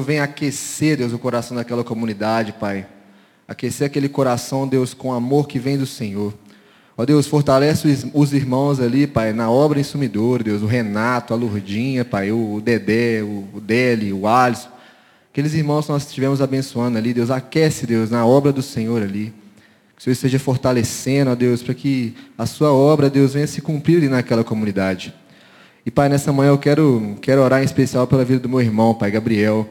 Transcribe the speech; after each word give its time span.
Senhor 0.00 0.02
venha 0.02 0.24
aquecer, 0.24 0.96
Deus, 0.96 1.12
o 1.12 1.18
coração 1.18 1.56
daquela 1.56 1.84
comunidade, 1.84 2.52
Pai. 2.52 2.86
Aquecer 3.46 3.86
aquele 3.86 4.08
coração, 4.08 4.66
Deus, 4.66 4.94
com 4.94 5.12
amor 5.12 5.46
que 5.46 5.58
vem 5.58 5.76
do 5.76 5.86
Senhor. 5.86 6.32
Ó 6.96 7.04
Deus, 7.04 7.26
fortalece 7.26 8.10
os 8.12 8.32
irmãos 8.32 8.80
ali, 8.80 9.06
Pai, 9.06 9.32
na 9.32 9.50
obra 9.50 9.80
em 9.80 9.82
sumidor, 9.82 10.42
Deus, 10.42 10.62
o 10.62 10.66
Renato, 10.66 11.32
a 11.32 11.36
Lourdinha, 11.36 12.04
Pai, 12.04 12.30
o 12.30 12.60
Dedé, 12.62 13.22
o 13.22 13.60
Deli, 13.60 14.12
o 14.12 14.26
Alisson. 14.26 14.68
Aqueles 15.30 15.54
irmãos 15.54 15.86
que 15.86 15.92
nós 15.92 16.06
estivemos 16.06 16.40
abençoando 16.40 16.98
ali, 16.98 17.12
Deus, 17.12 17.30
aquece, 17.30 17.86
Deus, 17.86 18.10
na 18.10 18.24
obra 18.26 18.52
do 18.52 18.62
Senhor 18.62 19.02
ali. 19.02 19.32
Que 19.96 20.00
o 20.00 20.02
Senhor 20.04 20.12
esteja 20.12 20.38
fortalecendo, 20.38 21.30
ó 21.30 21.34
Deus, 21.34 21.62
para 21.62 21.74
que 21.74 22.14
a 22.36 22.46
sua 22.46 22.72
obra, 22.72 23.10
Deus, 23.10 23.34
venha 23.34 23.46
se 23.46 23.60
cumprir 23.60 23.98
ali 23.98 24.08
naquela 24.08 24.44
comunidade. 24.44 25.14
E, 25.84 25.90
Pai, 25.90 26.08
nessa 26.08 26.32
manhã 26.32 26.50
eu 26.50 26.58
quero, 26.58 27.16
quero 27.20 27.42
orar 27.42 27.62
em 27.62 27.64
especial 27.64 28.06
pela 28.06 28.24
vida 28.24 28.40
do 28.40 28.48
meu 28.48 28.60
irmão, 28.60 28.94
Pai, 28.94 29.10
Gabriel. 29.10 29.68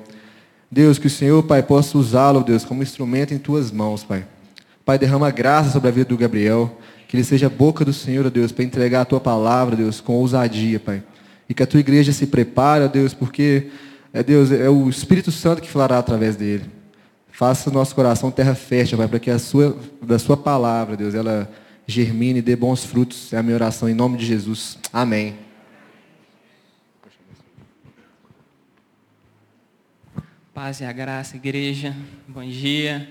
Deus, 0.71 0.99
que 0.99 1.07
o 1.07 1.09
Senhor, 1.09 1.41
Pai, 1.43 1.63
possa 1.63 1.97
usá-lo, 1.97 2.43
Deus, 2.43 2.64
como 2.64 2.83
instrumento 2.83 3.33
em 3.33 3.39
tuas 3.39 3.71
mãos, 3.71 4.04
Pai. 4.04 4.25
Pai, 4.86 5.00
derrama 5.00 5.32
graça 5.32 5.71
sobre 5.71 5.87
a 5.87 5.92
vida 5.92 6.09
do 6.09 6.18
Gabriel. 6.18 6.78
Que 7.07 7.18
ele 7.18 7.23
seja 7.23 7.47
a 7.47 7.50
boca 7.50 7.83
do 7.83 7.92
Senhor, 7.92 8.29
Deus, 8.29 8.51
para 8.51 8.64
entregar 8.64 9.01
a 9.01 9.05
tua 9.05 9.19
palavra, 9.19 9.75
Deus, 9.75 10.00
com 10.00 10.14
ousadia, 10.14 10.79
Pai. 10.79 11.01
E 11.47 11.55
que 11.55 11.64
a 11.64 11.65
tua 11.65 11.79
igreja 11.79 12.14
se 12.14 12.28
prepare, 12.28 12.87
Deus, 12.87 13.15
porque 13.15 13.68
é 14.14 14.21
Deus, 14.21 14.51
é 14.51 14.69
o 14.69 14.87
Espírito 14.87 15.32
Santo 15.32 15.61
que 15.61 15.69
falará 15.69 15.97
através 15.97 16.36
dele. 16.36 16.65
Faça 17.31 17.70
o 17.70 17.73
nosso 17.73 17.95
coração 17.95 18.29
terra 18.29 18.54
fértil, 18.54 19.00
Pai, 19.00 19.07
para 19.07 19.20
que 19.20 19.31
a 19.31 19.39
sua, 19.39 19.75
da 20.04 20.20
sua 20.20 20.37
palavra, 20.37 20.95
Deus, 20.95 21.15
ela 21.15 21.50
germine 21.87 22.39
e 22.39 22.42
dê 22.43 22.56
bons 22.56 22.86
frutos. 22.86 23.33
É 23.33 23.37
a 23.37 23.43
minha 23.43 23.56
oração 23.56 23.89
em 23.89 23.95
nome 23.95 24.17
de 24.17 24.25
Jesus. 24.28 24.78
Amém. 24.93 25.48
Paz 30.61 30.81
e 30.81 30.83
a 30.83 30.91
graça, 30.91 31.37
igreja. 31.37 31.95
Bom 32.27 32.45
dia. 32.45 33.08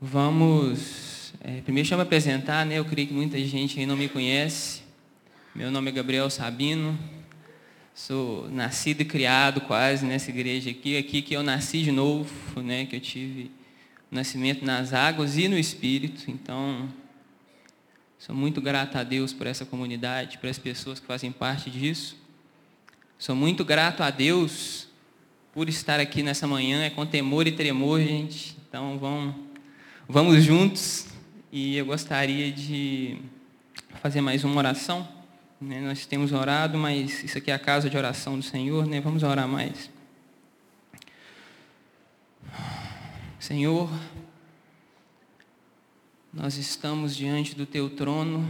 Vamos. 0.00 1.34
É, 1.40 1.60
primeiro, 1.62 1.82
deixa 1.82 1.94
eu 1.94 1.98
me 1.98 2.04
apresentar, 2.04 2.64
né? 2.64 2.78
Eu 2.78 2.84
creio 2.84 3.08
que 3.08 3.12
muita 3.12 3.36
gente 3.44 3.76
aí 3.76 3.84
não 3.86 3.96
me 3.96 4.08
conhece. 4.08 4.82
Meu 5.52 5.68
nome 5.68 5.90
é 5.90 5.92
Gabriel 5.92 6.30
Sabino. 6.30 6.96
Sou 7.92 8.48
nascido 8.50 9.00
e 9.00 9.04
criado 9.04 9.62
quase 9.62 10.06
nessa 10.06 10.30
igreja 10.30 10.70
aqui. 10.70 10.96
Aqui 10.96 11.22
que 11.22 11.34
eu 11.34 11.42
nasci 11.42 11.82
de 11.82 11.90
novo, 11.90 12.62
né? 12.62 12.86
Que 12.86 12.94
eu 12.94 13.00
tive 13.00 13.50
nascimento 14.12 14.64
nas 14.64 14.92
águas 14.92 15.36
e 15.36 15.48
no 15.48 15.58
Espírito. 15.58 16.30
Então, 16.30 16.88
sou 18.16 18.32
muito 18.32 18.60
grato 18.60 18.96
a 18.96 19.02
Deus 19.02 19.32
por 19.32 19.48
essa 19.48 19.66
comunidade, 19.66 20.38
por 20.38 20.48
as 20.48 20.56
pessoas 20.56 21.00
que 21.00 21.06
fazem 21.06 21.32
parte 21.32 21.68
disso. 21.68 22.16
Sou 23.18 23.34
muito 23.34 23.64
grato 23.64 24.04
a 24.04 24.10
Deus 24.10 24.88
por 25.52 25.68
estar 25.68 26.00
aqui 26.00 26.22
nessa 26.22 26.46
manhã. 26.46 26.84
É 26.84 26.90
com 26.90 27.04
temor 27.04 27.46
e 27.46 27.52
tremor, 27.52 28.00
gente. 28.00 28.56
Então 28.68 28.98
vamos, 28.98 29.34
vamos 30.08 30.42
juntos. 30.44 31.08
E 31.52 31.76
eu 31.76 31.86
gostaria 31.86 32.52
de 32.52 33.18
fazer 34.00 34.20
mais 34.20 34.44
uma 34.44 34.56
oração. 34.56 35.08
Né? 35.60 35.80
Nós 35.80 36.06
temos 36.06 36.32
orado, 36.32 36.78
mas 36.78 37.22
isso 37.22 37.36
aqui 37.36 37.50
é 37.50 37.54
a 37.54 37.58
casa 37.58 37.90
de 37.90 37.96
oração 37.96 38.38
do 38.38 38.42
Senhor, 38.42 38.86
né? 38.86 39.00
Vamos 39.00 39.22
orar 39.22 39.46
mais. 39.46 39.90
Senhor, 43.38 43.90
nós 46.32 46.56
estamos 46.56 47.16
diante 47.16 47.54
do 47.54 47.66
Teu 47.66 47.90
trono, 47.90 48.48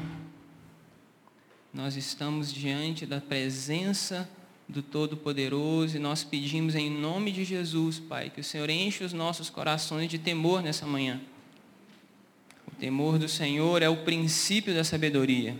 nós 1.72 1.96
estamos 1.96 2.52
diante 2.52 3.06
da 3.06 3.20
presença 3.20 4.28
do 4.70 4.82
Todo-Poderoso, 4.82 5.96
e 5.96 6.00
nós 6.00 6.22
pedimos 6.22 6.76
em 6.76 6.88
nome 6.88 7.32
de 7.32 7.44
Jesus, 7.44 7.98
Pai, 7.98 8.30
que 8.30 8.40
o 8.40 8.44
Senhor 8.44 8.70
enche 8.70 9.02
os 9.02 9.12
nossos 9.12 9.50
corações 9.50 10.08
de 10.08 10.16
temor 10.16 10.62
nessa 10.62 10.86
manhã. 10.86 11.20
O 12.68 12.70
temor 12.76 13.18
do 13.18 13.28
Senhor 13.28 13.82
é 13.82 13.88
o 13.88 14.04
princípio 14.04 14.72
da 14.72 14.84
sabedoria. 14.84 15.56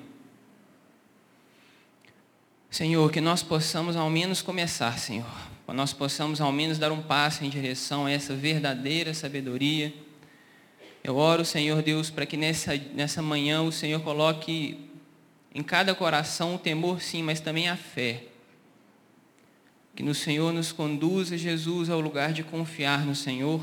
Senhor, 2.71 3.11
que 3.11 3.21
nós 3.21 3.43
possamos 3.43 3.97
ao 3.97 4.09
menos 4.09 4.43
começar, 4.43 4.97
Senhor, 4.97 5.27
que 5.67 5.73
nós 5.73 5.93
possamos 5.93 6.41
ao 6.41 6.53
menos 6.53 6.79
dar 6.79 6.93
um 6.93 7.03
passo 7.03 7.45
em 7.45 7.51
direção 7.51 8.07
a 8.07 8.13
essa 8.13 8.33
verdadeira 8.33 9.13
sabedoria. 9.13 9.93
Eu 11.03 11.17
oro, 11.17 11.45
Senhor 11.45 11.83
Deus, 11.83 12.11
para 12.11 12.25
que 12.25 12.37
nessa, 12.37 12.77
nessa 12.95 13.21
manhã 13.21 13.61
o 13.63 13.73
Senhor 13.73 14.01
coloque 14.03 14.89
em 15.53 15.65
cada 15.65 15.97
coração 15.97 16.55
o 16.55 16.59
temor, 16.59 17.03
sim, 17.03 17.25
mas 17.25 17.41
também 17.41 17.69
a 17.69 17.77
fé 17.77 18.30
que 19.95 20.03
no 20.03 20.15
Senhor 20.15 20.53
nos 20.53 20.73
conduza, 20.73 21.37
Jesus, 21.37 21.91
ao 21.91 22.01
lugar 22.01 22.33
de 22.33 22.43
confiar 22.43 23.05
no 23.05 23.15
Senhor, 23.15 23.61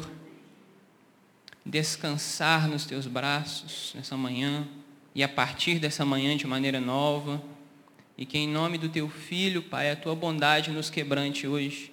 descansar 1.65 2.67
nos 2.67 2.85
teus 2.85 3.07
braços 3.07 3.93
nessa 3.95 4.15
manhã 4.15 4.67
e 5.13 5.23
a 5.23 5.27
partir 5.27 5.79
dessa 5.79 6.05
manhã 6.05 6.37
de 6.37 6.45
maneira 6.45 6.79
nova. 6.79 7.41
E 8.17 8.25
que 8.25 8.37
em 8.37 8.47
nome 8.47 8.77
do 8.77 8.89
teu 8.89 9.09
filho, 9.09 9.61
Pai, 9.61 9.91
a 9.91 9.95
tua 9.95 10.15
bondade 10.15 10.71
nos 10.71 10.89
quebrante 10.89 11.47
hoje. 11.47 11.91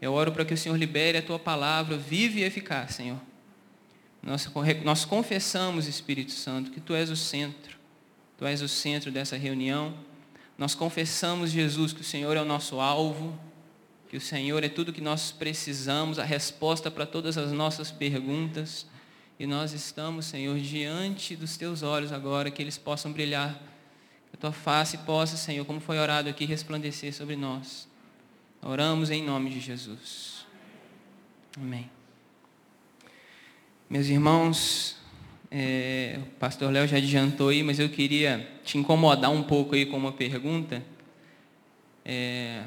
Eu 0.00 0.12
oro 0.12 0.32
para 0.32 0.44
que 0.44 0.52
o 0.52 0.56
Senhor 0.56 0.76
libere 0.76 1.18
a 1.18 1.22
tua 1.22 1.38
palavra 1.38 1.96
vive 1.96 2.40
e 2.40 2.44
eficaz, 2.44 2.94
Senhor. 2.94 3.18
Nós, 4.22 4.50
nós 4.82 5.04
confessamos, 5.04 5.86
Espírito 5.86 6.32
Santo, 6.32 6.70
que 6.70 6.80
tu 6.80 6.94
és 6.94 7.10
o 7.10 7.16
centro. 7.16 7.78
Tu 8.38 8.46
és 8.46 8.62
o 8.62 8.68
centro 8.68 9.10
dessa 9.10 9.36
reunião. 9.36 9.94
Nós 10.56 10.74
confessamos, 10.74 11.50
Jesus, 11.50 11.92
que 11.92 12.00
o 12.00 12.04
Senhor 12.04 12.36
é 12.36 12.40
o 12.40 12.44
nosso 12.44 12.80
alvo, 12.80 13.38
que 14.08 14.16
o 14.16 14.20
Senhor 14.20 14.62
é 14.62 14.68
tudo 14.68 14.92
que 14.92 15.00
nós 15.00 15.32
precisamos, 15.32 16.18
a 16.18 16.24
resposta 16.24 16.90
para 16.90 17.06
todas 17.06 17.36
as 17.36 17.52
nossas 17.52 17.90
perguntas. 17.90 18.86
E 19.38 19.46
nós 19.46 19.72
estamos, 19.72 20.26
Senhor, 20.26 20.58
diante 20.58 21.34
dos 21.34 21.56
teus 21.56 21.82
olhos 21.82 22.12
agora, 22.12 22.50
que 22.50 22.62
eles 22.62 22.78
possam 22.78 23.12
brilhar, 23.12 23.54
que 24.30 24.36
a 24.36 24.38
tua 24.38 24.52
face 24.52 24.98
possa, 24.98 25.36
Senhor, 25.36 25.64
como 25.64 25.80
foi 25.80 25.98
orado 25.98 26.28
aqui, 26.28 26.44
resplandecer 26.44 27.12
sobre 27.12 27.34
nós. 27.34 27.88
Oramos 28.62 29.10
em 29.10 29.22
nome 29.22 29.50
de 29.50 29.60
Jesus. 29.60 30.46
Amém. 31.56 31.90
Meus 33.90 34.06
irmãos, 34.06 34.96
é, 35.50 36.18
o 36.20 36.26
pastor 36.38 36.72
Léo 36.72 36.88
já 36.88 36.96
adiantou 36.96 37.50
aí, 37.50 37.62
mas 37.62 37.78
eu 37.78 37.88
queria 37.88 38.58
te 38.64 38.76
incomodar 38.78 39.30
um 39.30 39.42
pouco 39.42 39.74
aí 39.74 39.86
com 39.86 39.96
uma 39.96 40.12
pergunta. 40.12 40.82
É, 42.04 42.64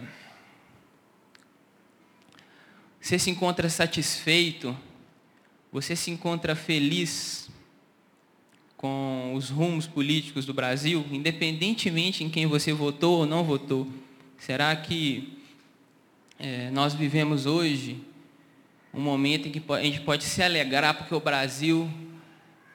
você 3.08 3.18
se 3.18 3.30
encontra 3.30 3.70
satisfeito? 3.70 4.78
Você 5.72 5.96
se 5.96 6.12
encontra 6.12 6.58
feliz 6.58 7.50
com 8.76 9.32
os 9.34 9.50
rumos 9.50 9.88
políticos 9.88 10.46
do 10.46 10.54
Brasil, 10.54 11.06
independentemente 11.10 12.26
em 12.26 12.30
quem 12.30 12.46
você 12.46 12.74
votou 12.74 13.20
ou 13.20 13.26
não 13.26 13.46
votou? 13.46 13.88
Será 14.38 14.76
que 14.76 15.40
é, 16.38 16.70
nós 16.72 16.94
vivemos 16.94 17.46
hoje 17.46 17.98
um 18.94 19.00
momento 19.00 19.48
em 19.48 19.52
que 19.52 19.64
a 19.72 19.82
gente 19.82 20.02
pode 20.02 20.26
se 20.26 20.44
alegrar 20.44 20.94
porque 20.98 21.16
o 21.16 21.22
Brasil 21.22 21.90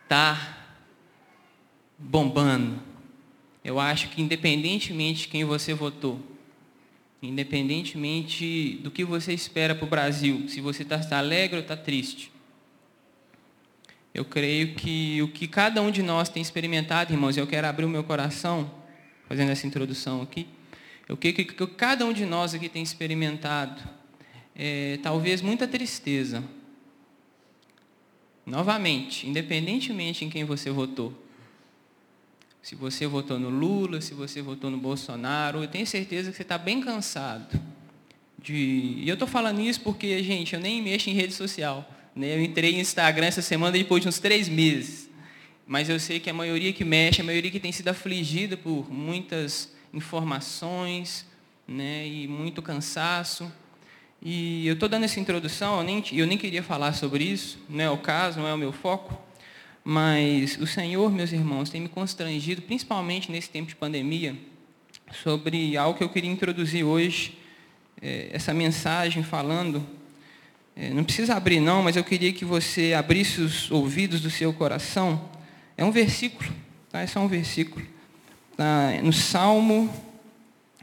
está 0.04 0.56
bombando? 1.98 2.82
Eu 3.62 3.78
acho 3.78 4.08
que 4.08 4.22
independentemente 4.22 5.24
de 5.24 5.28
quem 5.28 5.44
você 5.44 5.74
votou, 5.74 6.18
independentemente 7.22 8.80
do 8.82 8.90
que 8.90 9.04
você 9.04 9.32
espera 9.32 9.74
para 9.74 9.84
o 9.86 9.88
Brasil, 9.88 10.48
se 10.48 10.60
você 10.60 10.82
está 10.82 11.18
alegre 11.18 11.56
ou 11.56 11.62
está 11.62 11.76
triste. 11.76 12.32
Eu 14.12 14.24
creio 14.24 14.74
que 14.74 15.22
o 15.22 15.28
que 15.28 15.46
cada 15.46 15.80
um 15.80 15.90
de 15.90 16.02
nós 16.02 16.28
tem 16.28 16.42
experimentado, 16.42 17.12
irmãos, 17.12 17.36
eu 17.36 17.46
quero 17.46 17.66
abrir 17.66 17.84
o 17.84 17.88
meu 17.88 18.02
coração, 18.02 18.70
fazendo 19.28 19.50
essa 19.50 19.66
introdução 19.66 20.20
aqui, 20.20 20.46
eu 21.08 21.16
creio 21.16 21.34
que, 21.34 21.44
que 21.44 21.66
cada 21.68 22.04
um 22.04 22.12
de 22.12 22.26
nós 22.26 22.54
aqui 22.54 22.68
tem 22.68 22.82
experimentado, 22.82 23.80
é, 24.54 24.98
talvez 25.02 25.40
muita 25.40 25.66
tristeza. 25.68 26.42
Novamente, 28.44 29.28
independentemente 29.28 30.24
em 30.24 30.28
quem 30.28 30.44
você 30.44 30.70
votou, 30.70 31.21
se 32.62 32.76
você 32.76 33.08
votou 33.08 33.40
no 33.40 33.50
Lula, 33.50 34.00
se 34.00 34.14
você 34.14 34.40
votou 34.40 34.70
no 34.70 34.78
Bolsonaro, 34.78 35.64
eu 35.64 35.68
tenho 35.68 35.84
certeza 35.84 36.30
que 36.30 36.36
você 36.36 36.42
está 36.42 36.56
bem 36.56 36.80
cansado. 36.80 37.60
De... 38.38 38.54
E 38.54 39.08
eu 39.08 39.14
estou 39.14 39.26
falando 39.26 39.60
isso 39.60 39.80
porque, 39.80 40.22
gente, 40.22 40.54
eu 40.54 40.60
nem 40.60 40.80
mexo 40.80 41.10
em 41.10 41.12
rede 41.12 41.34
social. 41.34 41.88
Né? 42.14 42.36
Eu 42.36 42.40
entrei 42.40 42.72
no 42.72 42.78
Instagram 42.78 43.26
essa 43.26 43.42
semana 43.42 43.72
depois 43.72 44.00
de 44.00 44.08
uns 44.08 44.20
três 44.20 44.48
meses. 44.48 45.10
Mas 45.66 45.88
eu 45.88 45.98
sei 45.98 46.20
que 46.20 46.30
a 46.30 46.34
maioria 46.34 46.72
que 46.72 46.84
mexe, 46.84 47.20
a 47.20 47.24
maioria 47.24 47.50
que 47.50 47.58
tem 47.58 47.72
sido 47.72 47.88
afligida 47.88 48.56
por 48.56 48.88
muitas 48.92 49.72
informações 49.92 51.26
né? 51.66 52.06
e 52.06 52.28
muito 52.28 52.62
cansaço. 52.62 53.50
E 54.22 54.68
eu 54.68 54.74
estou 54.74 54.88
dando 54.88 55.02
essa 55.02 55.18
introdução, 55.18 55.78
eu 55.78 55.82
nem, 55.82 56.04
eu 56.12 56.26
nem 56.28 56.38
queria 56.38 56.62
falar 56.62 56.92
sobre 56.92 57.24
isso, 57.24 57.58
não 57.68 57.82
é 57.82 57.90
o 57.90 57.98
caso, 57.98 58.38
não 58.38 58.46
é 58.46 58.54
o 58.54 58.58
meu 58.58 58.70
foco. 58.70 59.20
Mas 59.84 60.56
o 60.58 60.66
Senhor, 60.66 61.10
meus 61.10 61.32
irmãos, 61.32 61.68
tem 61.68 61.80
me 61.80 61.88
constrangido, 61.88 62.62
principalmente 62.62 63.32
nesse 63.32 63.50
tempo 63.50 63.68
de 63.68 63.74
pandemia, 63.74 64.36
sobre 65.22 65.76
algo 65.76 65.98
que 65.98 66.04
eu 66.04 66.08
queria 66.08 66.30
introduzir 66.30 66.84
hoje 66.84 67.38
é, 68.00 68.28
essa 68.32 68.54
mensagem 68.54 69.22
falando. 69.22 69.84
É, 70.76 70.90
não 70.90 71.04
precisa 71.04 71.34
abrir, 71.34 71.60
não, 71.60 71.82
mas 71.82 71.96
eu 71.96 72.04
queria 72.04 72.32
que 72.32 72.44
você 72.44 72.92
abrisse 72.92 73.40
os 73.40 73.70
ouvidos 73.70 74.20
do 74.20 74.30
seu 74.30 74.52
coração. 74.52 75.28
É 75.76 75.84
um 75.84 75.90
versículo, 75.90 76.50
tá? 76.90 77.00
É 77.00 77.06
só 77.06 77.20
um 77.20 77.28
versículo. 77.28 77.84
Tá? 78.56 78.90
No 79.02 79.12
Salmo 79.12 79.92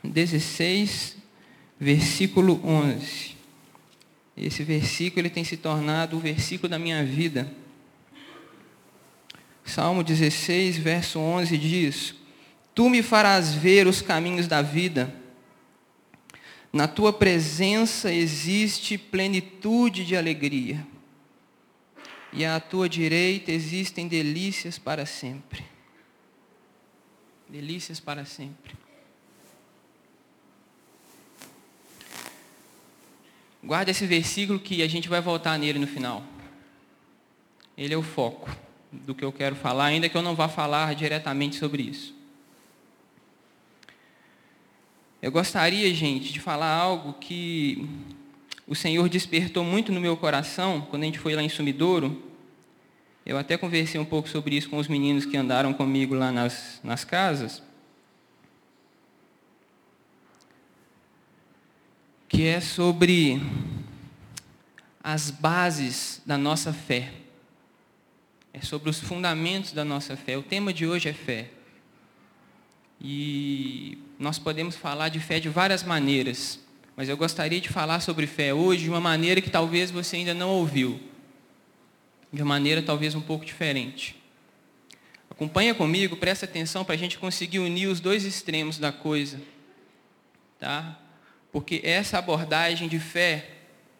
16, 0.04 1.16
versículo 1.80 2.60
11. 2.63 3.38
Esse 4.36 4.63
versículo 4.63 5.22
ele 5.22 5.30
tem 5.30 5.44
se 5.44 5.57
tornado 5.57 6.18
o 6.18 6.19
versículo 6.19 6.69
da 6.69 6.78
minha 6.78 7.04
vida. 7.04 7.51
Salmo 9.69 10.04
16, 10.04 10.80
verso 10.80 11.19
11 11.19 11.56
diz: 11.56 12.16
Tu 12.74 12.89
me 12.89 13.04
farás 13.04 13.54
ver 13.54 13.86
os 13.86 14.01
caminhos 14.01 14.48
da 14.48 14.63
vida. 14.63 15.13
Na 16.74 16.88
tua 16.88 17.13
presença 17.13 18.12
existe 18.12 18.98
plenitude 18.98 20.04
de 20.04 20.16
alegria, 20.16 20.86
e 22.33 22.44
à 22.44 22.60
tua 22.60 22.89
direita 22.89 23.51
existem 23.51 24.07
delícias 24.07 24.80
para 24.80 25.06
sempre. 25.06 25.63
Delícias 27.48 28.00
para 28.00 28.25
sempre. 28.25 28.74
Guarda 33.63 33.92
esse 33.92 34.07
versículo 34.07 34.60
que 34.60 34.81
a 34.81 34.88
gente 34.88 35.07
vai 35.07 35.22
voltar 35.22 35.60
nele 35.60 35.77
no 35.77 35.88
final. 35.88 36.24
Ele 37.77 37.94
é 37.94 37.98
o 37.98 38.01
foco 38.01 38.50
do 38.91 39.13
que 39.13 39.24
eu 39.24 39.31
quero 39.31 39.56
falar, 39.56 39.86
ainda 39.86 40.09
que 40.09 40.18
eu 40.18 40.21
não 40.21 40.36
vá 40.36 40.47
falar 40.47 40.94
diretamente 40.95 41.56
sobre 41.56 41.83
isso. 41.83 42.15
Eu 45.21 45.31
gostaria, 45.31 45.94
gente, 45.94 46.31
de 46.31 46.39
falar 46.39 46.74
algo 46.74 47.13
que 47.13 47.88
o 48.65 48.74
Senhor 48.74 49.09
despertou 49.09 49.63
muito 49.65 49.91
no 49.91 50.00
meu 50.00 50.15
coração 50.15 50.81
quando 50.89 51.03
a 51.03 51.06
gente 51.06 51.19
foi 51.19 51.36
lá 51.36 51.44
em 51.44 51.50
Sumidouro. 51.50 52.24
Eu 53.25 53.38
até 53.38 53.57
conversei 53.57 54.00
um 54.00 54.06
pouco 54.06 54.30
sobre 54.30 54.56
isso 54.56 54.69
com 54.69 54.77
os 54.77 54.88
meninos 54.88 55.25
que 55.25 55.36
andaram 55.36 55.74
comigo 55.74 56.15
lá 56.15 56.31
nas, 56.31 56.80
nas 56.83 57.03
casas. 57.03 57.62
Que 62.30 62.47
é 62.47 62.62
sobre 62.62 63.41
as 65.03 65.30
bases 65.30 66.21
da 66.25 66.38
nossa 66.38 66.71
fé. 66.71 67.19
É 68.60 68.66
sobre 68.66 68.90
os 68.90 69.00
fundamentos 69.00 69.72
da 69.72 69.86
nossa 69.86 70.18
fé. 70.18 70.38
O 70.38 70.44
tema 70.44 70.74
de 70.74 70.86
hoje 70.86 71.08
é 71.08 71.14
fé. 71.14 71.50
E 73.00 73.98
nós 74.20 74.38
podemos 74.38 74.76
falar 74.76 75.08
de 75.08 75.18
fé 75.18 75.40
de 75.40 75.48
várias 75.48 75.82
maneiras, 75.82 76.60
mas 76.94 77.08
eu 77.08 77.16
gostaria 77.16 77.62
de 77.62 77.70
falar 77.70 78.02
sobre 78.02 78.28
fé 78.28 78.54
hoje 78.54 78.84
de 78.84 78.90
uma 78.90 79.00
maneira 79.00 79.40
que 79.40 79.50
talvez 79.50 79.90
você 79.90 80.18
ainda 80.18 80.34
não 80.34 80.50
ouviu, 80.50 81.00
de 82.34 82.42
uma 82.42 82.50
maneira 82.50 82.82
talvez 82.82 83.16
um 83.16 83.22
pouco 83.22 83.46
diferente. 83.46 84.22
Acompanha 85.30 85.74
comigo, 85.74 86.18
presta 86.18 86.44
atenção 86.44 86.84
para 86.84 86.96
a 86.96 86.98
gente 86.98 87.18
conseguir 87.18 87.60
unir 87.60 87.88
os 87.88 88.02
dois 88.02 88.26
extremos 88.26 88.78
da 88.78 88.92
coisa, 88.92 89.40
tá? 90.60 91.00
Porque 91.50 91.80
essa 91.82 92.18
abordagem 92.18 92.90
de 92.90 93.00
fé 93.00 93.52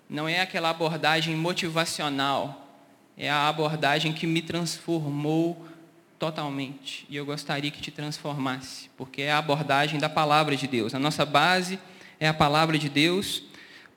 não 0.10 0.28
é 0.28 0.42
aquela 0.42 0.70
abordagem 0.70 1.34
motivacional, 1.38 2.59
é 3.20 3.30
a 3.30 3.50
abordagem 3.50 4.14
que 4.14 4.26
me 4.26 4.42
transformou 4.42 5.68
totalmente. 6.18 7.06
E 7.10 7.18
eu 7.18 7.26
gostaria 7.26 7.70
que 7.70 7.82
te 7.82 7.92
transformasse, 7.92 8.90
porque 8.98 9.24
é 9.24 9.32
a 9.32 9.38
abordagem 9.38 10.00
da 10.00 10.08
palavra 10.08 10.56
de 10.56 10.66
Deus. 10.66 10.96
A 10.96 11.00
nossa 11.00 11.26
base 11.26 11.78
é 12.18 12.30
a 12.30 12.34
palavra 12.34 12.80
de 12.80 12.88
Deus, 12.88 13.44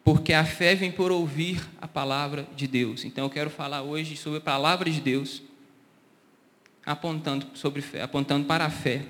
porque 0.03 0.33
a 0.33 0.45
fé 0.45 0.75
vem 0.75 0.91
por 0.91 1.13
ouvir 1.13 1.63
a 1.81 1.87
palavra 1.87 2.49
de 2.57 2.67
Deus. 2.67 3.05
Então 3.05 3.25
eu 3.25 3.31
quero 3.31 3.49
falar 3.49 3.83
hoje 3.83 4.17
sobre 4.17 4.39
a 4.39 4.43
palavra 4.43 4.91
de 4.91 5.01
Deus, 5.01 5.41
apontando 6.85 7.47
sobre 7.55 7.81
fé, 7.81 8.03
apontando 8.03 8.45
para 8.45 8.67
a 8.67 8.71
fé. 8.71 9.03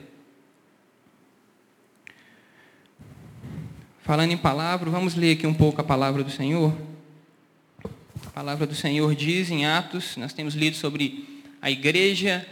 Falando 4.03 4.33
em 4.33 4.37
palavra, 4.37 4.91
vamos 4.91 5.15
ler 5.15 5.39
aqui 5.39 5.47
um 5.47 5.55
pouco 5.55 5.81
a 5.81 5.85
palavra 5.85 6.23
do 6.23 6.31
Senhor. 6.31 6.92
A 8.33 8.35
palavra 8.35 8.67
do 8.67 8.75
Senhor 8.75 9.15
diz 9.15 9.51
em 9.51 9.67
Atos, 9.67 10.17
nós 10.17 10.33
temos 10.33 10.55
lido 10.55 10.75
sobre 10.75 11.45
a 11.61 11.71
igreja 11.71 12.47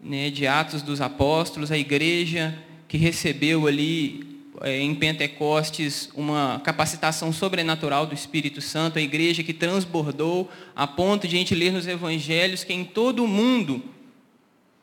né, 0.00 0.30
de 0.30 0.46
Atos 0.46 0.80
dos 0.80 1.02
Apóstolos, 1.02 1.70
a 1.70 1.76
igreja 1.76 2.58
que 2.88 2.96
recebeu 2.96 3.66
ali 3.66 4.42
é, 4.62 4.80
em 4.80 4.94
Pentecostes 4.94 6.08
uma 6.14 6.62
capacitação 6.64 7.30
sobrenatural 7.30 8.06
do 8.06 8.14
Espírito 8.14 8.62
Santo, 8.62 8.98
a 8.98 9.02
igreja 9.02 9.42
que 9.42 9.52
transbordou 9.52 10.50
a 10.74 10.86
ponto 10.86 11.28
de 11.28 11.36
a 11.36 11.38
gente 11.38 11.54
ler 11.54 11.70
nos 11.70 11.86
evangelhos 11.86 12.64
que 12.64 12.72
em 12.72 12.86
todo 12.86 13.22
o 13.22 13.28
mundo, 13.28 13.82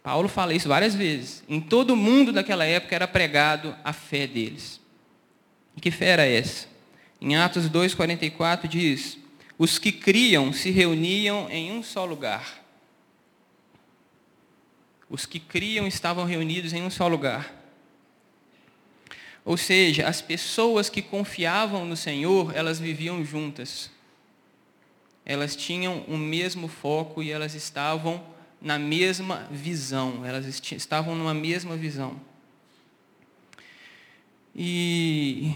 Paulo 0.03 0.29
fala 0.29 0.53
isso 0.53 0.69
várias 0.69 0.93
vezes, 0.93 1.43
em 1.49 1.59
todo 1.59 1.95
o 1.95 1.97
mundo 1.97 2.31
daquela 2.31 2.65
época 2.65 2.93
era 2.93 3.07
pregado 3.07 3.75
a 3.83 3.93
fé 3.93 4.27
deles. 4.27 4.79
E 5.75 5.81
que 5.81 5.89
fé 5.89 6.09
era 6.09 6.25
essa? 6.27 6.67
Em 7.19 7.35
Atos 7.35 7.67
2,44 7.67 8.67
diz: 8.67 9.18
Os 9.59 9.77
que 9.77 9.91
criam 9.91 10.53
se 10.53 10.71
reuniam 10.71 11.49
em 11.51 11.73
um 11.73 11.83
só 11.83 12.05
lugar. 12.05 12.63
Os 15.09 15.25
que 15.25 15.37
criam 15.37 15.85
estavam 15.85 16.23
reunidos 16.23 16.71
em 16.71 16.81
um 16.81 16.89
só 16.89 17.09
lugar. 17.09 17.53
Ou 19.43 19.57
seja, 19.57 20.07
as 20.07 20.21
pessoas 20.21 20.89
que 20.89 21.01
confiavam 21.01 21.83
no 21.83 21.97
Senhor, 21.97 22.55
elas 22.55 22.79
viviam 22.79 23.25
juntas. 23.25 23.91
Elas 25.25 25.57
tinham 25.57 26.05
o 26.07 26.17
mesmo 26.17 26.69
foco 26.69 27.21
e 27.21 27.29
elas 27.29 27.53
estavam 27.53 28.23
na 28.61 28.79
mesma 28.79 29.45
visão. 29.51 30.25
Elas 30.25 30.45
estavam 30.71 31.15
numa 31.15 31.33
mesma 31.33 31.75
visão. 31.75 32.17
E 34.55 35.53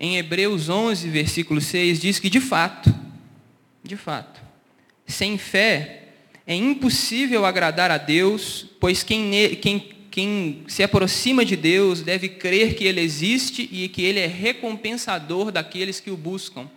em 0.00 0.16
Hebreus 0.16 0.70
11, 0.70 1.10
versículo 1.10 1.60
6, 1.60 2.00
diz 2.00 2.18
que 2.18 2.30
de 2.30 2.40
fato, 2.40 2.92
de 3.84 3.98
fato, 3.98 4.40
sem 5.06 5.36
fé 5.36 6.08
é 6.46 6.54
impossível 6.54 7.44
agradar 7.44 7.90
a 7.90 7.98
Deus, 7.98 8.66
pois 8.80 9.02
quem, 9.02 9.54
quem, 9.56 9.78
quem 10.10 10.64
se 10.66 10.82
aproxima 10.82 11.44
de 11.44 11.54
Deus 11.54 12.00
deve 12.00 12.30
crer 12.30 12.74
que 12.74 12.84
Ele 12.84 13.02
existe 13.02 13.68
e 13.70 13.90
que 13.90 14.00
Ele 14.00 14.20
é 14.20 14.26
recompensador 14.26 15.52
daqueles 15.52 16.00
que 16.00 16.10
o 16.10 16.16
buscam. 16.16 16.68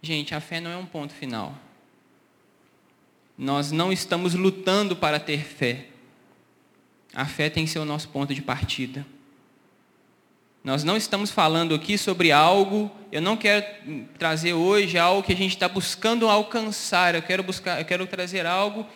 Gente, 0.00 0.36
a 0.36 0.40
fé 0.40 0.60
não 0.60 0.70
é 0.70 0.76
um 0.76 0.86
ponto 0.86 1.12
final. 1.12 1.58
Nós 3.36 3.72
não 3.72 3.92
estamos 3.92 4.34
lutando 4.34 4.94
para 4.94 5.18
ter 5.18 5.44
fé. 5.44 5.86
A 7.12 7.26
fé 7.26 7.50
tem 7.50 7.64
que 7.64 7.70
ser 7.72 7.80
o 7.80 7.84
nosso 7.84 8.08
ponto 8.08 8.32
de 8.32 8.40
partida. 8.40 9.04
Nós 10.64 10.84
não 10.84 10.96
estamos 10.96 11.30
falando 11.30 11.74
aqui 11.74 11.98
sobre 11.98 12.30
algo, 12.30 12.90
eu 13.10 13.20
não 13.20 13.36
quero 13.36 13.66
trazer 14.16 14.52
hoje 14.52 14.96
algo 14.96 15.22
que 15.22 15.32
a 15.32 15.36
gente 15.36 15.52
está 15.52 15.68
buscando 15.68 16.28
alcançar, 16.28 17.16
eu 17.16 17.22
quero, 17.22 17.42
buscar, 17.42 17.80
eu 17.80 17.84
quero 17.84 18.06
trazer 18.06 18.46
algo 18.46 18.86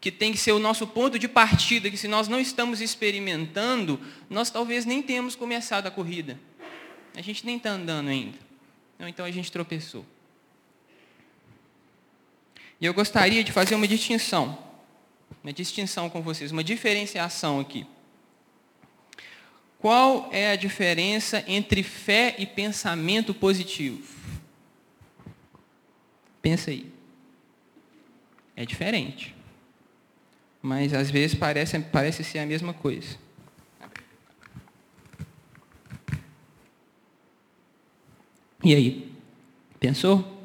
que 0.00 0.10
tem 0.10 0.32
que 0.32 0.38
ser 0.38 0.50
o 0.50 0.58
nosso 0.58 0.84
ponto 0.84 1.16
de 1.20 1.28
partida, 1.28 1.88
que 1.88 1.96
se 1.96 2.08
nós 2.08 2.26
não 2.26 2.40
estamos 2.40 2.80
experimentando, 2.80 4.00
nós 4.28 4.50
talvez 4.50 4.84
nem 4.84 5.00
tenhamos 5.00 5.36
começado 5.36 5.86
a 5.86 5.92
corrida. 5.92 6.36
A 7.16 7.22
gente 7.22 7.46
nem 7.46 7.56
está 7.56 7.70
andando 7.70 8.08
ainda. 8.08 8.36
Então 8.98 9.24
a 9.24 9.30
gente 9.30 9.52
tropeçou. 9.52 10.04
E 12.80 12.86
eu 12.86 12.92
gostaria 12.92 13.44
de 13.44 13.52
fazer 13.52 13.76
uma 13.76 13.86
distinção, 13.86 14.58
uma 15.40 15.52
distinção 15.52 16.10
com 16.10 16.20
vocês, 16.20 16.50
uma 16.50 16.64
diferenciação 16.64 17.60
aqui. 17.60 17.86
Qual 19.82 20.28
é 20.30 20.52
a 20.52 20.54
diferença 20.54 21.42
entre 21.44 21.82
fé 21.82 22.36
e 22.38 22.46
pensamento 22.46 23.34
positivo? 23.34 24.14
Pensa 26.40 26.70
aí. 26.70 26.86
É 28.54 28.64
diferente. 28.64 29.34
Mas 30.62 30.94
às 30.94 31.10
vezes 31.10 31.36
parece, 31.36 31.80
parece 31.80 32.22
ser 32.22 32.38
a 32.38 32.46
mesma 32.46 32.72
coisa. 32.72 33.18
E 38.62 38.76
aí? 38.76 39.12
Pensou? 39.80 40.40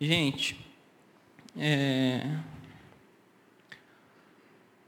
Gente, 0.00 0.56
é, 1.58 2.38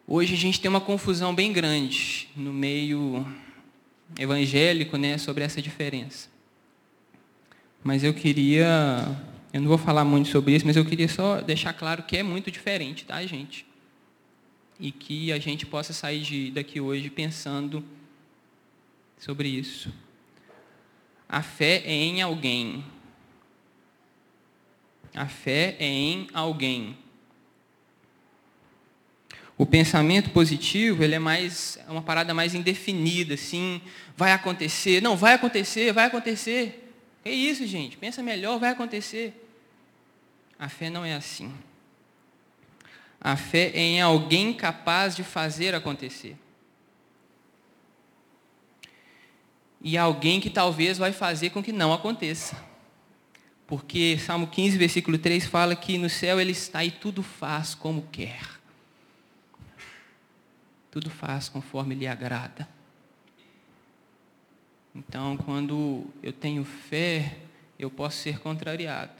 Hoje 0.06 0.34
a 0.34 0.36
gente 0.36 0.60
tem 0.60 0.68
uma 0.68 0.80
confusão 0.80 1.34
bem 1.34 1.52
grande 1.52 2.28
no 2.36 2.52
meio 2.52 3.26
evangélico 4.18 4.96
né, 4.96 5.18
sobre 5.18 5.42
essa 5.42 5.60
diferença. 5.60 6.28
Mas 7.82 8.04
eu 8.04 8.14
queria, 8.14 8.66
eu 9.52 9.60
não 9.60 9.68
vou 9.68 9.78
falar 9.78 10.04
muito 10.04 10.28
sobre 10.28 10.54
isso, 10.54 10.66
mas 10.66 10.76
eu 10.76 10.84
queria 10.84 11.08
só 11.08 11.40
deixar 11.40 11.72
claro 11.72 12.02
que 12.04 12.16
é 12.16 12.22
muito 12.22 12.50
diferente, 12.50 13.04
tá, 13.04 13.24
gente? 13.26 13.66
e 14.78 14.92
que 14.92 15.32
a 15.32 15.38
gente 15.38 15.64
possa 15.64 15.92
sair 15.92 16.22
de, 16.22 16.50
daqui 16.50 16.80
hoje 16.80 17.08
pensando 17.10 17.84
sobre 19.18 19.48
isso. 19.48 19.92
A 21.28 21.42
fé 21.42 21.82
é 21.84 21.92
em 21.92 22.22
alguém. 22.22 22.84
A 25.14 25.26
fé 25.26 25.76
é 25.78 25.86
em 25.86 26.28
alguém. 26.32 26.96
O 29.58 29.64
pensamento 29.64 30.30
positivo, 30.30 31.02
ele 31.02 31.14
é 31.14 31.18
mais 31.18 31.78
é 31.88 31.90
uma 31.90 32.02
parada 32.02 32.34
mais 32.34 32.54
indefinida, 32.54 33.34
assim, 33.34 33.80
vai 34.14 34.32
acontecer, 34.32 35.00
não, 35.00 35.16
vai 35.16 35.32
acontecer, 35.32 35.92
vai 35.92 36.04
acontecer. 36.04 36.92
É 37.24 37.30
isso, 37.30 37.66
gente, 37.66 37.96
pensa 37.96 38.22
melhor, 38.22 38.58
vai 38.58 38.70
acontecer. 38.70 39.32
A 40.58 40.68
fé 40.68 40.90
não 40.90 41.04
é 41.04 41.14
assim. 41.14 41.52
A 43.18 43.34
fé 43.34 43.70
é 43.74 43.80
em 43.80 44.00
alguém 44.00 44.52
capaz 44.52 45.16
de 45.16 45.24
fazer 45.24 45.74
acontecer. 45.74 46.36
E 49.80 49.96
alguém 49.96 50.38
que 50.38 50.50
talvez 50.50 50.98
vai 50.98 51.12
fazer 51.12 51.50
com 51.50 51.62
que 51.62 51.72
não 51.72 51.94
aconteça. 51.94 52.62
Porque 53.66 54.18
Salmo 54.18 54.46
15, 54.46 54.76
versículo 54.76 55.18
3 55.18 55.46
fala 55.46 55.74
que 55.74 55.96
no 55.96 56.10
céu 56.10 56.40
ele 56.40 56.52
está 56.52 56.84
e 56.84 56.90
tudo 56.90 57.22
faz 57.22 57.74
como 57.74 58.02
quer 58.12 58.55
tudo 60.96 61.10
faz 61.10 61.46
conforme 61.50 61.94
lhe 61.94 62.06
agrada. 62.06 62.66
Então, 64.94 65.36
quando 65.36 66.06
eu 66.22 66.32
tenho 66.32 66.64
fé, 66.64 67.36
eu 67.78 67.90
posso 67.90 68.16
ser 68.16 68.38
contrariado. 68.38 69.12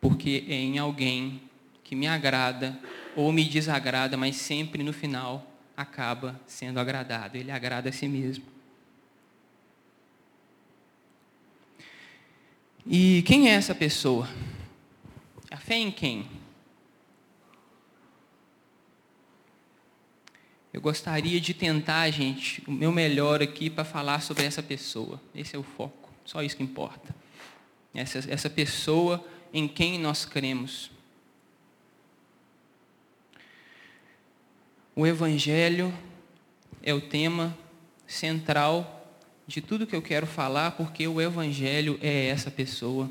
Porque 0.00 0.46
é 0.48 0.54
em 0.54 0.78
alguém 0.78 1.42
que 1.84 1.94
me 1.94 2.06
agrada 2.06 2.80
ou 3.14 3.30
me 3.30 3.44
desagrada, 3.44 4.16
mas 4.16 4.36
sempre 4.36 4.82
no 4.82 4.94
final 4.94 5.46
acaba 5.76 6.40
sendo 6.46 6.80
agradado. 6.80 7.36
Ele 7.36 7.50
agrada 7.50 7.90
a 7.90 7.92
si 7.92 8.08
mesmo. 8.08 8.46
E 12.86 13.22
quem 13.26 13.50
é 13.50 13.52
essa 13.52 13.74
pessoa? 13.74 14.26
A 15.50 15.58
fé 15.58 15.74
em 15.74 15.90
quem? 15.90 16.37
Gostaria 20.88 21.38
de 21.38 21.52
tentar, 21.52 22.10
gente, 22.10 22.62
o 22.66 22.72
meu 22.72 22.90
melhor 22.90 23.42
aqui 23.42 23.68
para 23.68 23.84
falar 23.84 24.22
sobre 24.22 24.46
essa 24.46 24.62
pessoa. 24.62 25.20
Esse 25.34 25.54
é 25.54 25.58
o 25.58 25.62
foco, 25.62 26.10
só 26.24 26.42
isso 26.42 26.56
que 26.56 26.62
importa. 26.62 27.14
Essa, 27.92 28.20
essa 28.26 28.48
pessoa 28.48 29.22
em 29.52 29.68
quem 29.68 29.98
nós 29.98 30.24
cremos. 30.24 30.90
O 34.96 35.06
Evangelho 35.06 35.92
é 36.82 36.94
o 36.94 37.02
tema 37.02 37.54
central 38.06 39.14
de 39.46 39.60
tudo 39.60 39.86
que 39.86 39.94
eu 39.94 40.00
quero 40.00 40.26
falar, 40.26 40.70
porque 40.70 41.06
o 41.06 41.20
Evangelho 41.20 41.98
é 42.00 42.28
essa 42.28 42.50
pessoa. 42.50 43.10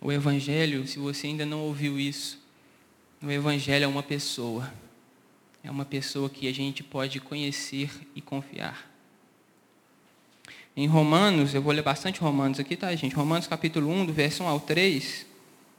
O 0.00 0.10
Evangelho, 0.10 0.86
se 0.88 0.98
você 0.98 1.26
ainda 1.26 1.44
não 1.44 1.60
ouviu 1.60 2.00
isso, 2.00 2.42
o 3.22 3.30
Evangelho 3.30 3.84
é 3.84 3.86
uma 3.86 4.02
pessoa 4.02 4.72
é 5.64 5.70
uma 5.70 5.86
pessoa 5.86 6.28
que 6.28 6.46
a 6.46 6.52
gente 6.52 6.82
pode 6.82 7.18
conhecer 7.18 7.90
e 8.14 8.20
confiar. 8.20 8.92
Em 10.76 10.86
Romanos, 10.86 11.54
eu 11.54 11.62
vou 11.62 11.72
ler 11.72 11.82
bastante 11.82 12.20
Romanos 12.20 12.60
aqui, 12.60 12.76
tá, 12.76 12.94
gente? 12.94 13.14
Romanos 13.14 13.46
capítulo 13.46 13.90
1, 13.90 14.06
do 14.06 14.12
verso 14.12 14.44
1 14.44 14.48
ao 14.48 14.60
3. 14.60 15.24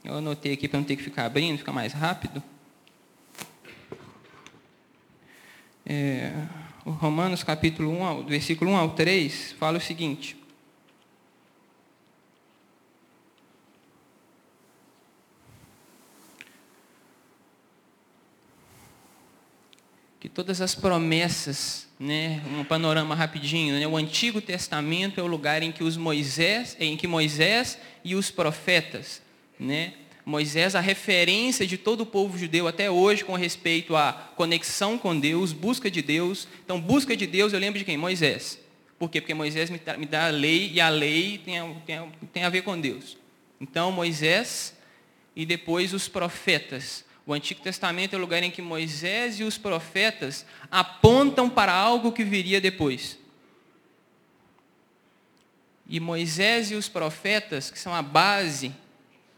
Eu 0.02 0.14
anotei 0.14 0.54
aqui 0.54 0.66
para 0.66 0.80
não 0.80 0.84
ter 0.84 0.96
que 0.96 1.04
ficar 1.04 1.26
abrindo, 1.26 1.58
fica 1.58 1.72
mais 1.72 1.92
rápido. 1.92 2.42
É, 5.84 6.32
Romanos 6.84 7.44
capítulo 7.44 7.90
1, 7.90 8.22
do 8.22 8.28
versículo 8.28 8.72
1 8.72 8.76
ao 8.76 8.90
3, 8.90 9.52
fala 9.52 9.78
o 9.78 9.80
seguinte. 9.80 10.36
Que 20.18 20.28
todas 20.28 20.60
as 20.60 20.74
promessas, 20.74 21.86
né, 21.98 22.42
um 22.58 22.64
panorama 22.64 23.14
rapidinho, 23.14 23.78
né, 23.78 23.86
o 23.86 23.96
Antigo 23.96 24.40
Testamento 24.40 25.20
é 25.20 25.22
o 25.22 25.26
lugar 25.26 25.62
em 25.62 25.72
que 25.72 25.84
os 25.84 25.96
Moisés, 25.96 26.76
em 26.80 26.96
que 26.96 27.06
Moisés 27.06 27.78
e 28.04 28.14
os 28.14 28.30
profetas, 28.30 29.22
né, 29.58 29.94
Moisés 30.26 30.74
a 30.74 30.80
referência 30.80 31.64
de 31.64 31.78
todo 31.78 32.00
o 32.00 32.06
povo 32.06 32.36
judeu 32.36 32.66
até 32.66 32.90
hoje 32.90 33.24
com 33.24 33.34
respeito 33.34 33.94
à 33.94 34.12
conexão 34.34 34.98
com 34.98 35.16
Deus, 35.16 35.52
busca 35.52 35.88
de 35.88 36.02
Deus. 36.02 36.48
Então, 36.64 36.80
busca 36.80 37.16
de 37.16 37.28
Deus, 37.28 37.52
eu 37.52 37.60
lembro 37.60 37.78
de 37.78 37.84
quem? 37.84 37.96
Moisés. 37.96 38.58
Por 38.98 39.08
quê? 39.08 39.20
Porque 39.20 39.34
Moisés 39.34 39.70
me 39.70 39.78
dá, 39.78 39.96
me 39.96 40.04
dá 40.04 40.26
a 40.26 40.30
lei 40.30 40.72
e 40.72 40.80
a 40.80 40.88
lei 40.88 41.38
tem 41.38 41.60
a, 41.60 41.72
tem, 41.86 41.96
a, 41.96 42.08
tem 42.32 42.42
a 42.42 42.48
ver 42.48 42.62
com 42.62 42.80
Deus. 42.80 43.16
Então, 43.60 43.92
Moisés 43.92 44.74
e 45.36 45.46
depois 45.46 45.94
os 45.94 46.08
profetas. 46.08 47.04
O 47.26 47.34
Antigo 47.34 47.60
Testamento 47.60 48.14
é 48.14 48.16
o 48.16 48.20
lugar 48.20 48.42
em 48.44 48.52
que 48.52 48.62
Moisés 48.62 49.40
e 49.40 49.42
os 49.42 49.58
profetas 49.58 50.46
apontam 50.70 51.50
para 51.50 51.72
algo 51.72 52.12
que 52.12 52.22
viria 52.22 52.60
depois. 52.60 53.18
E 55.88 55.98
Moisés 55.98 56.70
e 56.70 56.76
os 56.76 56.88
profetas, 56.88 57.68
que 57.68 57.78
são 57.78 57.92
a 57.92 58.00
base 58.00 58.72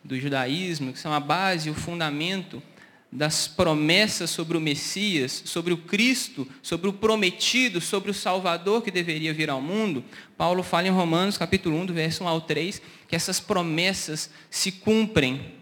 do 0.04 0.18
judaísmo, 0.21 0.92
que 0.92 0.99
são 0.99 1.12
a 1.12 1.21
base, 1.21 1.71
o 1.71 1.75
fundamento 1.75 2.62
das 3.11 3.49
promessas 3.49 4.28
sobre 4.28 4.57
o 4.57 4.61
Messias, 4.61 5.42
sobre 5.47 5.73
o 5.73 5.78
Cristo, 5.78 6.47
sobre 6.62 6.88
o 6.88 6.92
prometido, 6.92 7.80
sobre 7.80 8.11
o 8.11 8.14
Salvador 8.14 8.83
que 8.83 8.90
deveria 8.90 9.33
vir 9.33 9.49
ao 9.49 9.62
mundo, 9.62 10.04
Paulo 10.37 10.62
fala 10.62 10.88
em 10.88 10.90
Romanos 10.90 11.38
capítulo 11.38 11.76
1, 11.78 11.87
do 11.87 11.95
verso 11.95 12.23
1 12.25 12.28
ao 12.28 12.40
3, 12.42 12.83
que 13.09 13.16
essas 13.16 13.40
promessas 13.40 14.30
se 14.50 14.73
cumprem 14.73 15.54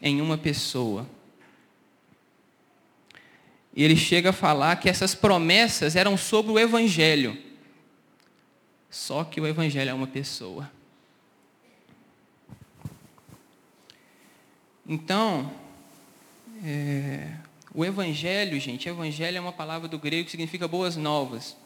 em 0.00 0.20
uma 0.20 0.38
pessoa, 0.38 1.08
e 3.74 3.82
ele 3.82 3.96
chega 3.96 4.30
a 4.30 4.32
falar 4.32 4.76
que 4.76 4.88
essas 4.88 5.14
promessas 5.14 5.96
eram 5.96 6.16
sobre 6.16 6.52
o 6.52 6.58
Evangelho. 6.58 7.36
Só 8.88 9.24
que 9.24 9.40
o 9.40 9.46
Evangelho 9.46 9.90
é 9.90 9.94
uma 9.94 10.06
pessoa. 10.06 10.70
Então, 14.86 15.52
é, 16.62 17.32
o 17.74 17.84
Evangelho, 17.84 18.60
gente, 18.60 18.88
Evangelho 18.88 19.38
é 19.38 19.40
uma 19.40 19.52
palavra 19.52 19.88
do 19.88 19.98
grego 19.98 20.26
que 20.26 20.30
significa 20.30 20.68
boas 20.68 20.94
novas. 20.96 21.56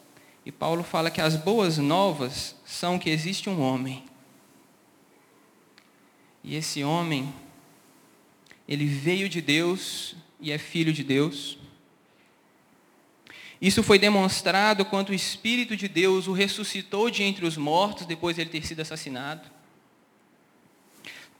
E 0.43 0.51
Paulo 0.51 0.83
fala 0.83 1.11
que 1.11 1.21
as 1.21 1.35
boas 1.35 1.77
novas 1.77 2.55
são 2.65 2.97
que 2.97 3.11
existe 3.11 3.47
um 3.47 3.61
homem. 3.61 4.03
E 6.43 6.55
esse 6.55 6.83
homem, 6.83 7.31
ele 8.67 8.87
veio 8.87 9.29
de 9.29 9.41
Deus 9.41 10.15
e 10.41 10.51
é 10.51 10.57
filho 10.57 10.91
de 10.91 11.03
Deus. 11.03 11.58
Isso 13.61 13.83
foi 13.83 13.99
demonstrado 13.99 14.85
quando 14.85 15.09
o 15.09 15.13
Espírito 15.13 15.75
de 15.75 15.87
Deus 15.87 16.27
o 16.27 16.33
ressuscitou 16.33 17.09
de 17.09 17.23
entre 17.23 17.45
os 17.45 17.57
mortos, 17.57 18.05
depois 18.05 18.35
de 18.35 18.41
ele 18.41 18.49
ter 18.49 18.65
sido 18.65 18.81
assassinado. 18.81 19.49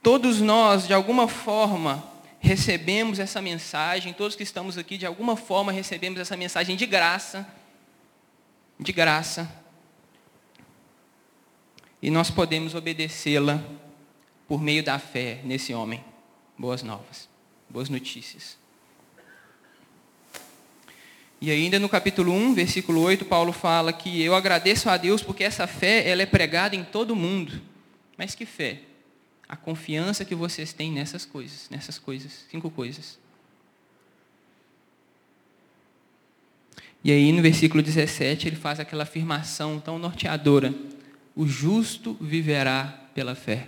Todos 0.02 0.40
nós, 0.40 0.86
de 0.86 0.92
alguma 0.92 1.26
forma, 1.26 2.04
recebemos 2.38 3.18
essa 3.18 3.40
mensagem, 3.40 4.12
todos 4.12 4.36
que 4.36 4.42
estamos 4.42 4.76
aqui, 4.76 4.98
de 4.98 5.06
alguma 5.06 5.36
forma, 5.36 5.72
recebemos 5.72 6.20
essa 6.20 6.36
mensagem 6.36 6.76
de 6.76 6.84
graça. 6.84 7.46
De 8.78 8.92
graça. 8.92 9.50
E 12.02 12.10
nós 12.10 12.30
podemos 12.30 12.74
obedecê-la 12.74 13.62
por 14.46 14.60
meio 14.60 14.82
da 14.82 14.98
fé 14.98 15.40
nesse 15.44 15.72
homem. 15.72 16.04
Boas 16.56 16.82
novas, 16.82 17.28
boas 17.68 17.88
notícias. 17.88 18.59
E 21.40 21.50
ainda 21.50 21.78
no 21.78 21.88
capítulo 21.88 22.32
1, 22.32 22.54
versículo 22.54 23.00
8, 23.00 23.24
Paulo 23.24 23.50
fala 23.50 23.94
que 23.94 24.22
eu 24.22 24.34
agradeço 24.34 24.90
a 24.90 24.98
Deus 24.98 25.22
porque 25.22 25.42
essa 25.42 25.66
fé 25.66 26.06
ela 26.06 26.20
é 26.20 26.26
pregada 26.26 26.76
em 26.76 26.84
todo 26.84 27.16
mundo. 27.16 27.62
Mas 28.18 28.34
que 28.34 28.44
fé? 28.44 28.82
A 29.48 29.56
confiança 29.56 30.22
que 30.22 30.34
vocês 30.34 30.74
têm 30.74 30.92
nessas 30.92 31.24
coisas, 31.24 31.70
nessas 31.70 31.98
coisas, 31.98 32.44
cinco 32.50 32.70
coisas. 32.70 33.18
E 37.02 37.10
aí 37.10 37.32
no 37.32 37.40
versículo 37.40 37.82
17 37.82 38.46
ele 38.46 38.56
faz 38.56 38.78
aquela 38.78 39.04
afirmação 39.04 39.80
tão 39.80 39.98
norteadora: 39.98 40.74
o 41.34 41.46
justo 41.46 42.18
viverá 42.20 43.08
pela 43.14 43.34
fé. 43.34 43.66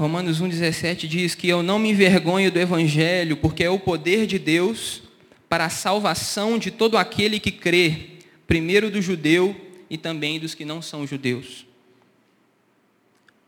Romanos 0.00 0.40
1,17 0.40 1.06
diz 1.06 1.34
que 1.34 1.46
eu 1.46 1.62
não 1.62 1.78
me 1.78 1.90
envergonho 1.90 2.50
do 2.50 2.58
Evangelho, 2.58 3.36
porque 3.36 3.62
é 3.62 3.68
o 3.68 3.78
poder 3.78 4.26
de 4.26 4.38
Deus 4.38 5.02
para 5.46 5.66
a 5.66 5.68
salvação 5.68 6.58
de 6.58 6.70
todo 6.70 6.96
aquele 6.96 7.38
que 7.38 7.52
crê, 7.52 8.12
primeiro 8.46 8.90
do 8.90 9.02
judeu 9.02 9.54
e 9.90 9.98
também 9.98 10.40
dos 10.40 10.54
que 10.54 10.64
não 10.64 10.80
são 10.80 11.06
judeus. 11.06 11.66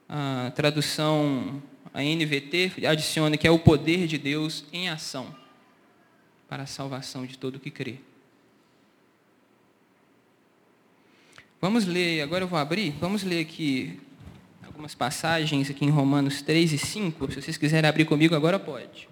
A 0.06 0.52
tradução 0.54 1.62
a 1.94 2.02
NVT 2.02 2.87
adiciona 2.87 3.38
que 3.38 3.47
é 3.47 3.50
o 3.50 3.59
poder 3.59 4.06
de 4.06 4.18
Deus 4.18 4.66
em 4.75 4.90
ação 4.90 5.35
para 6.50 6.64
a 6.64 6.66
salvação 6.66 7.25
de 7.25 7.38
todo 7.38 7.59
que 7.59 7.71
crê. 7.71 7.94
Vamos 11.59 11.87
ler, 11.87 12.21
agora 12.21 12.44
eu 12.44 12.49
vou 12.49 12.59
abrir, 12.59 12.90
vamos 13.00 13.23
ler 13.23 13.40
aqui 13.40 13.99
algumas 14.83 14.95
passagens 14.97 15.71
aqui 15.71 15.85
em 15.85 15.91
Romanos 15.91 16.43
3 16.43 16.73
e 16.73 16.79
5. 16.79 17.31
Se 17.31 17.41
vocês 17.41 17.57
quiserem 17.57 17.89
abrir 17.89 18.05
comigo 18.05 18.35
agora, 18.35 18.59
pode. 18.59 19.12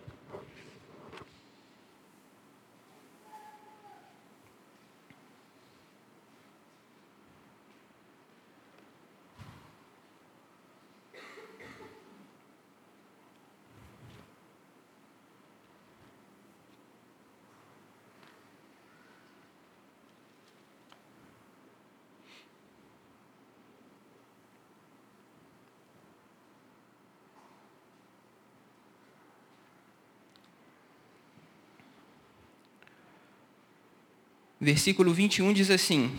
Versículo 34.61 35.15
21 35.15 35.55
diz 35.55 35.71
assim: 35.71 36.11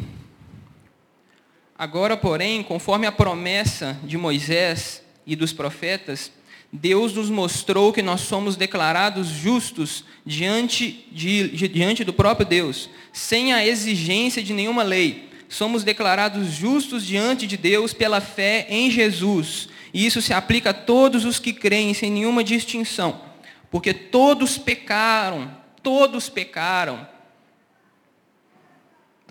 Agora, 1.77 2.17
porém, 2.17 2.63
conforme 2.63 3.05
a 3.05 3.11
promessa 3.11 3.99
de 4.03 4.17
Moisés 4.17 5.03
e 5.27 5.35
dos 5.35 5.53
profetas, 5.53 6.31
Deus 6.73 7.13
nos 7.13 7.29
mostrou 7.29 7.93
que 7.93 8.01
nós 8.01 8.21
somos 8.21 8.55
declarados 8.55 9.27
justos 9.27 10.05
diante, 10.25 11.05
de, 11.11 11.49
diante 11.67 12.03
do 12.03 12.13
próprio 12.13 12.47
Deus, 12.47 12.89
sem 13.13 13.53
a 13.53 13.63
exigência 13.63 14.41
de 14.41 14.53
nenhuma 14.53 14.81
lei. 14.81 15.29
Somos 15.47 15.83
declarados 15.83 16.47
justos 16.47 17.05
diante 17.05 17.45
de 17.45 17.57
Deus 17.57 17.93
pela 17.93 18.21
fé 18.21 18.65
em 18.69 18.89
Jesus. 18.89 19.69
E 19.93 20.03
isso 20.03 20.19
se 20.19 20.33
aplica 20.33 20.71
a 20.71 20.73
todos 20.73 21.25
os 21.25 21.37
que 21.37 21.53
creem, 21.53 21.93
sem 21.93 22.09
nenhuma 22.09 22.43
distinção. 22.43 23.21
Porque 23.69 23.93
todos 23.93 24.57
pecaram, 24.57 25.55
todos 25.83 26.27
pecaram 26.27 27.05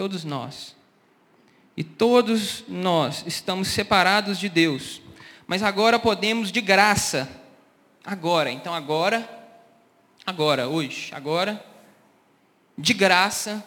Todos 0.00 0.25
nós. 0.25 0.75
E 1.76 1.85
todos 1.85 2.64
nós 2.66 3.23
estamos 3.26 3.69
separados 3.69 4.38
de 4.38 4.49
Deus. 4.49 5.02
Mas 5.47 5.62
agora 5.62 5.99
podemos 5.99 6.50
de 6.50 6.62
graça. 6.62 7.28
Agora, 8.02 8.50
então 8.50 8.73
agora, 8.73 9.28
agora, 10.25 10.66
hoje, 10.69 11.11
agora, 11.14 11.62
de 12.78 12.95
graça, 12.95 13.62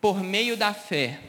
por 0.00 0.22
meio 0.22 0.56
da 0.56 0.72
fé, 0.72 1.20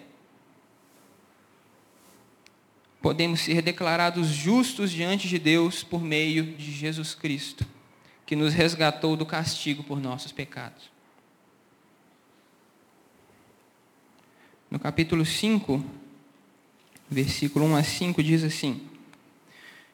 podemos 3.02 3.42
ser 3.42 3.62
declarados 3.62 4.28
justos 4.28 4.90
diante 4.90 5.28
de 5.28 5.38
Deus 5.38 5.84
por 5.84 6.02
meio 6.02 6.46
de 6.56 6.72
Jesus 6.72 7.14
Cristo, 7.14 7.66
que 8.26 8.38
nos 8.38 8.54
resgatou 8.54 9.18
do 9.18 9.26
castigo 9.26 9.84
por 9.84 10.00
nossos 10.00 10.32
pecados. 10.32 10.93
No 14.74 14.80
capítulo 14.80 15.24
5, 15.24 15.86
versículo 17.08 17.64
1 17.66 17.76
a 17.76 17.84
5, 17.84 18.24
diz 18.24 18.44
assim: 18.44 18.82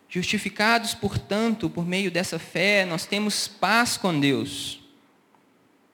Justificados, 0.07 0.93
portanto, 0.93 1.69
por 1.69 1.86
meio 1.86 2.09
dessa 2.09 2.39
fé, 2.39 2.86
nós 2.86 3.05
temos 3.05 3.45
paz 3.45 3.98
com 3.98 4.17
Deus, 4.17 4.79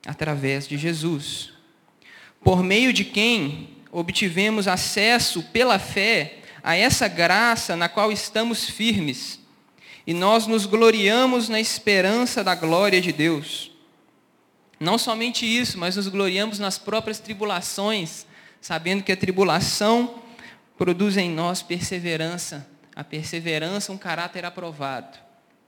através 0.06 0.68
de 0.68 0.78
Jesus, 0.78 1.52
por 2.44 2.62
meio 2.62 2.94
de 2.94 3.04
quem 3.04 3.70
obtivemos 3.92 4.68
acesso 4.68 5.42
pela 5.42 5.80
fé 5.80 6.42
a 6.62 6.76
essa 6.76 7.08
graça 7.08 7.76
na 7.76 7.90
qual 7.90 8.12
estamos 8.12 8.70
firmes, 8.70 9.40
e 10.06 10.14
nós 10.14 10.46
nos 10.46 10.68
gloriamos 10.68 11.50
na 11.50 11.60
esperança 11.60 12.44
da 12.44 12.54
glória 12.54 13.02
de 13.02 13.12
Deus. 13.12 13.72
Não 14.80 15.00
somente 15.00 15.44
isso, 15.44 15.76
mas 15.80 15.96
nos 15.96 16.08
gloriamos 16.08 16.60
nas 16.60 16.78
próprias 16.78 17.18
tribulações, 17.18 18.28
sabendo 18.66 19.04
que 19.04 19.12
a 19.12 19.16
tribulação 19.16 20.24
produz 20.76 21.18
em 21.18 21.30
nós 21.30 21.62
perseverança. 21.62 22.68
A 22.96 23.04
perseverança, 23.04 23.92
um 23.92 23.98
caráter 23.98 24.44
aprovado. 24.44 25.20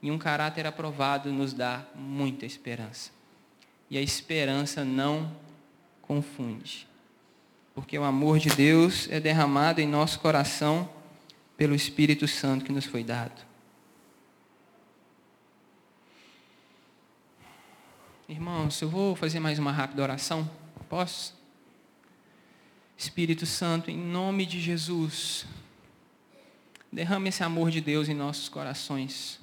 E 0.02 0.10
um 0.10 0.18
caráter 0.18 0.66
aprovado 0.66 1.32
nos 1.32 1.52
dá 1.52 1.84
muita 1.94 2.44
esperança. 2.44 3.12
E 3.88 3.96
a 3.96 4.02
esperança 4.02 4.84
não 4.84 5.30
confunde. 6.02 6.88
Porque 7.72 7.96
o 7.96 8.02
amor 8.02 8.40
de 8.40 8.48
Deus 8.48 9.08
é 9.12 9.20
derramado 9.20 9.80
em 9.80 9.86
nosso 9.86 10.18
coração 10.18 10.90
pelo 11.56 11.76
Espírito 11.76 12.26
Santo 12.26 12.64
que 12.64 12.72
nos 12.72 12.84
foi 12.84 13.04
dado. 13.04 13.46
Irmãos, 18.28 18.82
eu 18.82 18.88
vou 18.88 19.14
fazer 19.14 19.38
mais 19.38 19.56
uma 19.56 19.70
rápida 19.70 20.02
oração. 20.02 20.50
Posso? 20.88 21.37
Espírito 22.98 23.46
Santo, 23.46 23.92
em 23.92 23.96
nome 23.96 24.44
de 24.44 24.60
Jesus, 24.60 25.46
derrame 26.90 27.28
esse 27.28 27.44
amor 27.44 27.70
de 27.70 27.80
Deus 27.80 28.08
em 28.08 28.14
nossos 28.14 28.48
corações. 28.48 29.38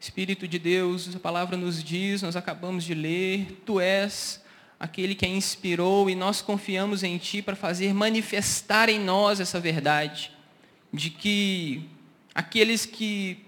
Espírito 0.00 0.48
de 0.48 0.58
Deus, 0.58 1.14
a 1.14 1.20
palavra 1.20 1.56
nos 1.56 1.84
diz, 1.84 2.20
nós 2.20 2.34
acabamos 2.34 2.82
de 2.82 2.94
ler, 2.94 3.62
tu 3.64 3.78
és 3.78 4.42
aquele 4.78 5.14
que 5.14 5.24
a 5.24 5.28
inspirou 5.28 6.10
e 6.10 6.16
nós 6.16 6.42
confiamos 6.42 7.04
em 7.04 7.16
ti 7.16 7.40
para 7.40 7.54
fazer 7.54 7.94
manifestar 7.94 8.88
em 8.88 8.98
nós 8.98 9.38
essa 9.38 9.60
verdade, 9.60 10.32
de 10.92 11.10
que 11.10 11.88
aqueles 12.34 12.84
que 12.84 13.38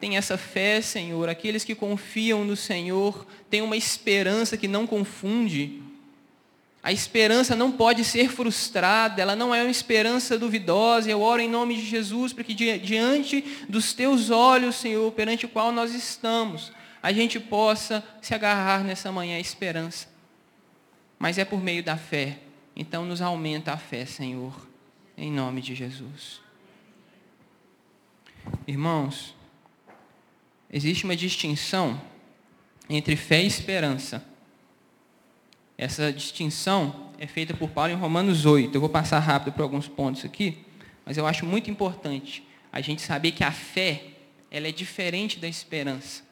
têm 0.00 0.16
essa 0.16 0.38
fé, 0.38 0.80
Senhor, 0.80 1.28
aqueles 1.28 1.62
que 1.62 1.74
confiam 1.74 2.42
no 2.42 2.56
Senhor, 2.56 3.26
têm 3.50 3.60
uma 3.60 3.76
esperança 3.76 4.56
que 4.56 4.66
não 4.66 4.86
confunde, 4.86 5.83
a 6.84 6.92
esperança 6.92 7.56
não 7.56 7.72
pode 7.72 8.04
ser 8.04 8.28
frustrada, 8.28 9.22
ela 9.22 9.34
não 9.34 9.54
é 9.54 9.62
uma 9.62 9.70
esperança 9.70 10.38
duvidosa. 10.38 11.10
Eu 11.10 11.22
oro 11.22 11.40
em 11.40 11.48
nome 11.48 11.76
de 11.76 11.86
Jesus 11.86 12.34
para 12.34 12.44
que 12.44 12.52
diante 12.52 13.40
dos 13.66 13.94
teus 13.94 14.28
olhos, 14.28 14.74
Senhor, 14.74 15.10
perante 15.12 15.46
o 15.46 15.48
qual 15.48 15.72
nós 15.72 15.94
estamos, 15.94 16.70
a 17.02 17.10
gente 17.10 17.40
possa 17.40 18.04
se 18.20 18.34
agarrar 18.34 18.84
nessa 18.84 19.10
manhã 19.10 19.38
a 19.38 19.40
esperança. 19.40 20.08
Mas 21.18 21.38
é 21.38 21.44
por 21.46 21.62
meio 21.62 21.82
da 21.82 21.96
fé. 21.96 22.40
Então 22.76 23.06
nos 23.06 23.22
aumenta 23.22 23.72
a 23.72 23.78
fé, 23.78 24.04
Senhor, 24.04 24.54
em 25.16 25.32
nome 25.32 25.62
de 25.62 25.74
Jesus. 25.74 26.42
Irmãos, 28.66 29.34
existe 30.70 31.04
uma 31.04 31.16
distinção 31.16 31.98
entre 32.90 33.16
fé 33.16 33.42
e 33.42 33.46
esperança 33.46 34.33
essa 35.76 36.12
distinção 36.12 37.10
é 37.18 37.26
feita 37.26 37.54
por 37.54 37.70
Paulo 37.70 37.92
em 37.92 37.96
Romanos 37.96 38.46
8. 38.46 38.74
Eu 38.74 38.80
vou 38.80 38.90
passar 38.90 39.18
rápido 39.18 39.54
por 39.54 39.62
alguns 39.62 39.88
pontos 39.88 40.24
aqui, 40.24 40.64
mas 41.04 41.16
eu 41.16 41.26
acho 41.26 41.44
muito 41.44 41.70
importante 41.70 42.46
a 42.72 42.80
gente 42.80 43.02
saber 43.02 43.32
que 43.32 43.44
a 43.44 43.52
fé 43.52 44.04
ela 44.50 44.68
é 44.68 44.72
diferente 44.72 45.38
da 45.38 45.48
esperança. 45.48 46.22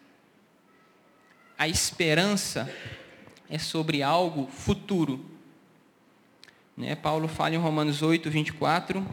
A 1.59 1.69
esperança 1.69 2.73
é 3.51 3.59
sobre 3.59 4.03
algo 4.03 4.49
futuro. 4.49 5.25
Né? 6.77 6.95
Paulo 6.95 7.29
fala 7.29 7.55
em 7.55 7.59
Romanos 7.59 8.01
8, 8.03 8.31
24, 8.31 9.07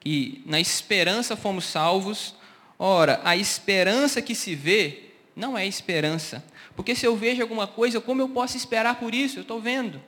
que 0.00 0.42
na 0.46 0.60
esperança 0.60 1.36
fomos 1.36 1.64
salvos. 1.64 2.34
Ora, 2.78 3.20
a 3.24 3.36
esperança 3.36 4.22
que 4.22 4.34
se 4.34 4.54
vê 4.54 5.10
não 5.36 5.56
é 5.56 5.66
esperança. 5.66 6.44
Porque 6.76 6.94
se 6.94 7.06
eu 7.06 7.16
vejo 7.16 7.42
alguma 7.42 7.66
coisa, 7.66 8.00
como 8.00 8.20
eu 8.20 8.28
posso 8.28 8.56
esperar 8.56 8.98
por 8.98 9.14
isso? 9.14 9.38
Eu 9.38 9.42
estou 9.42 9.60
vendo. 9.60 10.02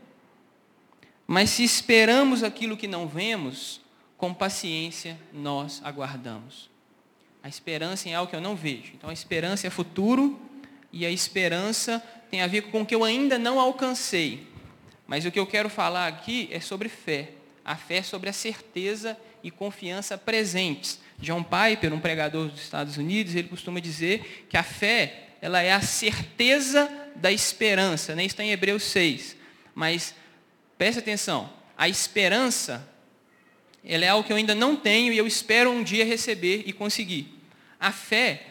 Mas 1.27 1.51
se 1.51 1.65
esperamos 1.65 2.43
aquilo 2.43 2.77
que 2.77 2.87
não 2.87 3.07
vemos, 3.07 3.81
com 4.17 4.33
paciência 4.33 5.19
nós 5.33 5.81
aguardamos. 5.85 6.71
A 7.43 7.49
esperança 7.49 8.09
é 8.09 8.15
algo 8.15 8.31
que 8.31 8.37
eu 8.37 8.41
não 8.41 8.57
vejo. 8.57 8.93
Então 8.95 9.11
a 9.11 9.13
esperança 9.13 9.67
é 9.67 9.71
futuro 9.71 10.41
e 10.93 11.05
a 11.05 11.11
esperança 11.11 12.03
tem 12.31 12.43
a 12.43 12.47
ver 12.47 12.63
com 12.63 12.83
o 12.83 12.87
que 12.87 12.95
eu 12.95 13.05
ainda 13.05 13.39
não 13.39 13.61
alcancei. 13.61 14.47
Mas 15.07 15.25
o 15.25 15.31
que 15.31 15.39
eu 15.39 15.47
quero 15.47 15.69
falar 15.69 16.09
aqui 16.09 16.49
é 16.51 16.59
sobre 16.59 16.89
fé. 16.89 17.31
A 17.65 17.77
fé 17.77 18.03
sobre 18.03 18.29
a 18.29 18.33
certeza 18.33 19.17
e 19.43 19.51
confiança 19.51 20.19
presentes. 20.19 21.01
John 21.19 21.43
Piper, 21.43 21.93
um 21.93 22.01
pregador 22.01 22.49
dos 22.49 22.61
Estados 22.61 22.97
Unidos, 22.97 23.35
ele 23.35 23.49
costuma 23.49 23.81
dizer 23.81 24.47
que 24.49 24.57
a 24.57 24.63
fé 24.63 25.26
ela 25.41 25.63
é 25.63 25.73
a 25.73 25.81
certeza 25.81 26.91
da 27.15 27.33
esperança, 27.33 28.15
né? 28.15 28.25
está 28.25 28.43
em 28.43 28.51
Hebreus 28.51 28.83
6. 28.85 29.37
Mas 29.75 30.15
preste 30.79 30.99
atenção, 30.99 31.51
a 31.77 31.89
esperança, 31.89 32.89
ela 33.85 34.05
é 34.05 34.09
algo 34.09 34.27
que 34.27 34.33
eu 34.33 34.37
ainda 34.37 34.55
não 34.55 34.77
tenho 34.77 35.13
e 35.13 35.19
eu 35.19 35.27
espero 35.27 35.71
um 35.71 35.83
dia 35.83 36.05
receber 36.05 36.65
e 36.67 36.73
conseguir. 36.73 37.33
A 37.79 37.93
fé, 37.93 38.47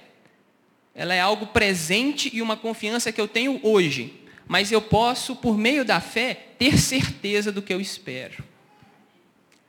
ela 0.93 1.13
é 1.13 1.19
algo 1.19 1.47
presente 1.47 2.29
e 2.33 2.41
uma 2.41 2.55
confiança 2.55 3.11
que 3.11 3.19
eu 3.19 3.27
tenho 3.27 3.59
hoje, 3.63 4.13
mas 4.47 4.71
eu 4.71 4.81
posso, 4.81 5.35
por 5.35 5.57
meio 5.57 5.83
da 5.83 5.99
fé, 5.99 6.33
ter 6.57 6.77
certeza 6.77 7.51
do 7.51 7.61
que 7.61 7.73
eu 7.73 7.81
espero. 7.81 8.43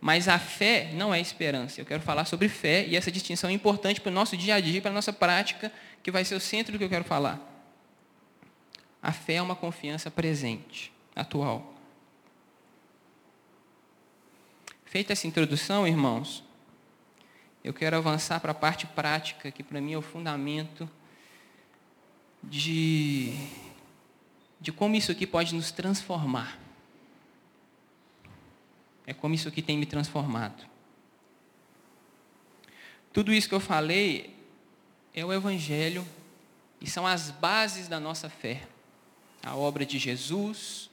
Mas 0.01 0.29
a 0.29 0.39
fé 0.39 0.91
não 0.93 1.13
é 1.13 1.21
esperança. 1.21 1.81
Eu 1.81 1.87
quero 1.87 2.03
falar 2.03 2.27
sobre 2.27 2.49
fé 2.49 2.87
e 2.87 2.95
essa 2.95 3.11
distinção 3.11 3.51
é 3.51 3.53
importante 3.53 4.01
para 4.01 4.11
o 4.11 4.15
nosso 4.15 4.37
dia 4.37 4.55
a 4.55 4.61
dia, 4.61 4.81
para 4.81 4.91
a 4.91 4.95
nossa 4.95 5.13
prática, 5.13 5.73
que 6.03 6.11
vai 6.11 6.25
ser 6.25 6.35
o 6.35 6.41
centro 6.41 6.73
do 6.73 6.79
que 6.79 6.85
eu 6.85 6.89
quero 6.89 7.05
falar. 7.05 7.41
A 9.03 9.13
fé 9.13 9.35
é 9.35 9.43
uma 9.43 9.57
confiança 9.57 10.11
presente, 10.11 10.93
atual. 11.15 11.75
Feita 14.85 15.13
essa 15.13 15.27
introdução, 15.27 15.87
irmãos, 15.87 16.43
eu 17.63 17.75
quero 17.75 17.97
avançar 17.97 18.41
para 18.41 18.53
a 18.53 18.55
parte 18.55 18.87
prática, 18.87 19.51
que 19.51 19.63
para 19.63 19.81
mim 19.81 19.93
é 19.93 19.99
o 19.99 20.03
fundamento 20.03 20.89
de, 22.43 23.35
de 24.61 24.71
como 24.71 24.95
isso 24.95 25.11
aqui 25.11 25.27
pode 25.27 25.55
nos 25.55 25.73
transformar. 25.73 26.59
É 29.07 29.13
como 29.13 29.35
isso 29.35 29.49
aqui 29.49 29.63
tem 29.63 29.77
me 29.77 29.87
transformado. 29.87 30.65
Tudo 33.13 33.33
isso 33.33 33.49
que 33.49 33.55
eu 33.55 33.61
falei 33.61 34.36
é 35.17 35.25
o 35.25 35.33
Evangelho 35.33 36.07
e 36.79 36.89
são 36.89 37.07
as 37.07 37.31
bases 37.31 37.89
da 37.89 37.99
nossa 37.99 38.29
fé. 38.29 38.63
A 39.43 39.57
obra 39.57 39.87
de 39.87 39.99
Jesus, 39.99 40.91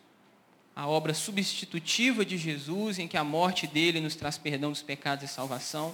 a 0.74 0.88
obra 0.88 1.14
substitutiva 1.14 2.26
de 2.26 2.38
Jesus, 2.38 2.98
em 2.98 3.08
que 3.08 3.18
a 3.18 3.24
morte 3.24 3.68
dele 3.68 4.00
nos 4.00 4.16
traz 4.16 4.38
perdão 4.38 4.72
dos 4.72 4.82
pecados 4.82 5.26
e 5.26 5.28
salvação, 5.28 5.94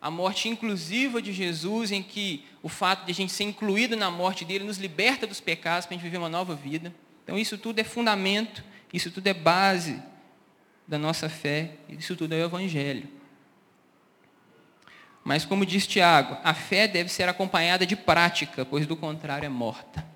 a 0.00 0.10
morte 0.10 0.48
inclusiva 0.48 1.20
de 1.20 1.32
Jesus, 1.32 1.92
em 1.92 2.02
que 2.02 2.44
o 2.62 2.68
fato 2.68 3.04
de 3.04 3.12
a 3.12 3.14
gente 3.14 3.32
ser 3.32 3.44
incluído 3.44 3.94
na 3.94 4.10
morte 4.10 4.44
dele 4.44 4.64
nos 4.64 4.78
liberta 4.78 5.26
dos 5.26 5.40
pecados 5.40 5.84
para 5.84 5.94
a 5.94 5.98
gente 5.98 6.04
viver 6.04 6.18
uma 6.18 6.28
nova 6.28 6.54
vida. 6.54 6.94
Então, 7.24 7.38
isso 7.38 7.58
tudo 7.58 7.78
é 7.78 7.84
fundamento, 7.84 8.64
isso 8.92 9.10
tudo 9.10 9.26
é 9.26 9.34
base 9.34 10.02
da 10.88 10.98
nossa 10.98 11.28
fé, 11.28 11.72
isso 11.88 12.16
tudo 12.16 12.34
é 12.34 12.38
o 12.38 12.44
Evangelho. 12.44 13.15
Mas, 15.26 15.44
como 15.44 15.66
diz 15.66 15.88
Tiago, 15.88 16.38
a 16.44 16.54
fé 16.54 16.86
deve 16.86 17.08
ser 17.08 17.28
acompanhada 17.28 17.84
de 17.84 17.96
prática, 17.96 18.64
pois 18.64 18.86
do 18.86 18.96
contrário 18.96 19.44
é 19.44 19.48
morta. 19.48 20.06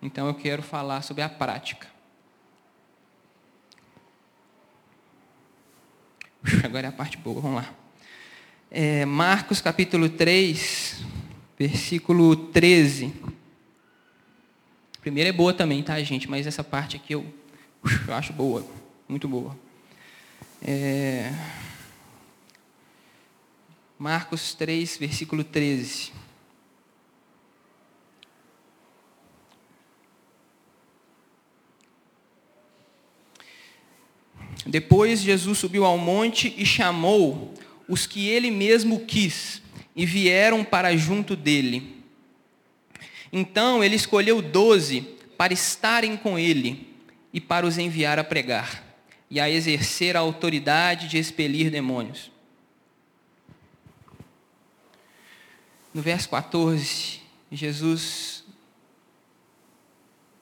Então, 0.00 0.28
eu 0.28 0.34
quero 0.34 0.62
falar 0.62 1.02
sobre 1.02 1.20
a 1.20 1.28
prática. 1.28 1.88
Agora 6.62 6.86
é 6.86 6.90
a 6.90 6.92
parte 6.92 7.16
boa, 7.16 7.40
vamos 7.40 7.64
lá. 7.64 7.74
É, 8.70 9.04
Marcos 9.04 9.60
capítulo 9.60 10.08
3, 10.08 11.04
versículo 11.58 12.36
13. 12.36 13.12
primeira 15.00 15.28
é 15.28 15.32
boa 15.32 15.52
também, 15.52 15.82
tá, 15.82 16.00
gente? 16.04 16.30
Mas 16.30 16.46
essa 16.46 16.62
parte 16.62 16.94
aqui 16.94 17.14
eu 17.14 17.26
eu 18.06 18.14
acho 18.14 18.32
boa, 18.32 18.64
muito 19.08 19.26
boa. 19.26 19.58
É... 20.64 21.32
Marcos 24.02 24.52
3, 24.54 24.96
versículo 24.96 25.44
13. 25.44 26.10
Depois 34.66 35.20
Jesus 35.20 35.58
subiu 35.58 35.84
ao 35.84 35.96
monte 35.96 36.52
e 36.58 36.66
chamou 36.66 37.54
os 37.88 38.04
que 38.04 38.28
ele 38.28 38.50
mesmo 38.50 39.06
quis, 39.06 39.62
e 39.94 40.04
vieram 40.04 40.64
para 40.64 40.96
junto 40.96 41.36
dele. 41.36 42.02
Então 43.32 43.84
ele 43.84 43.94
escolheu 43.94 44.42
doze 44.42 45.02
para 45.38 45.52
estarem 45.52 46.16
com 46.16 46.36
ele 46.36 46.88
e 47.32 47.40
para 47.40 47.64
os 47.64 47.78
enviar 47.78 48.18
a 48.18 48.24
pregar 48.24 48.82
e 49.30 49.38
a 49.38 49.48
exercer 49.48 50.16
a 50.16 50.20
autoridade 50.20 51.06
de 51.06 51.18
expelir 51.18 51.70
demônios. 51.70 52.31
No 55.94 56.00
verso 56.00 56.28
14, 56.30 57.20
Jesus 57.50 58.44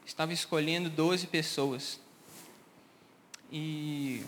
estava 0.07 0.33
escolhendo 0.33 0.89
12 0.89 1.27
pessoas. 1.27 1.99
E 3.51 4.23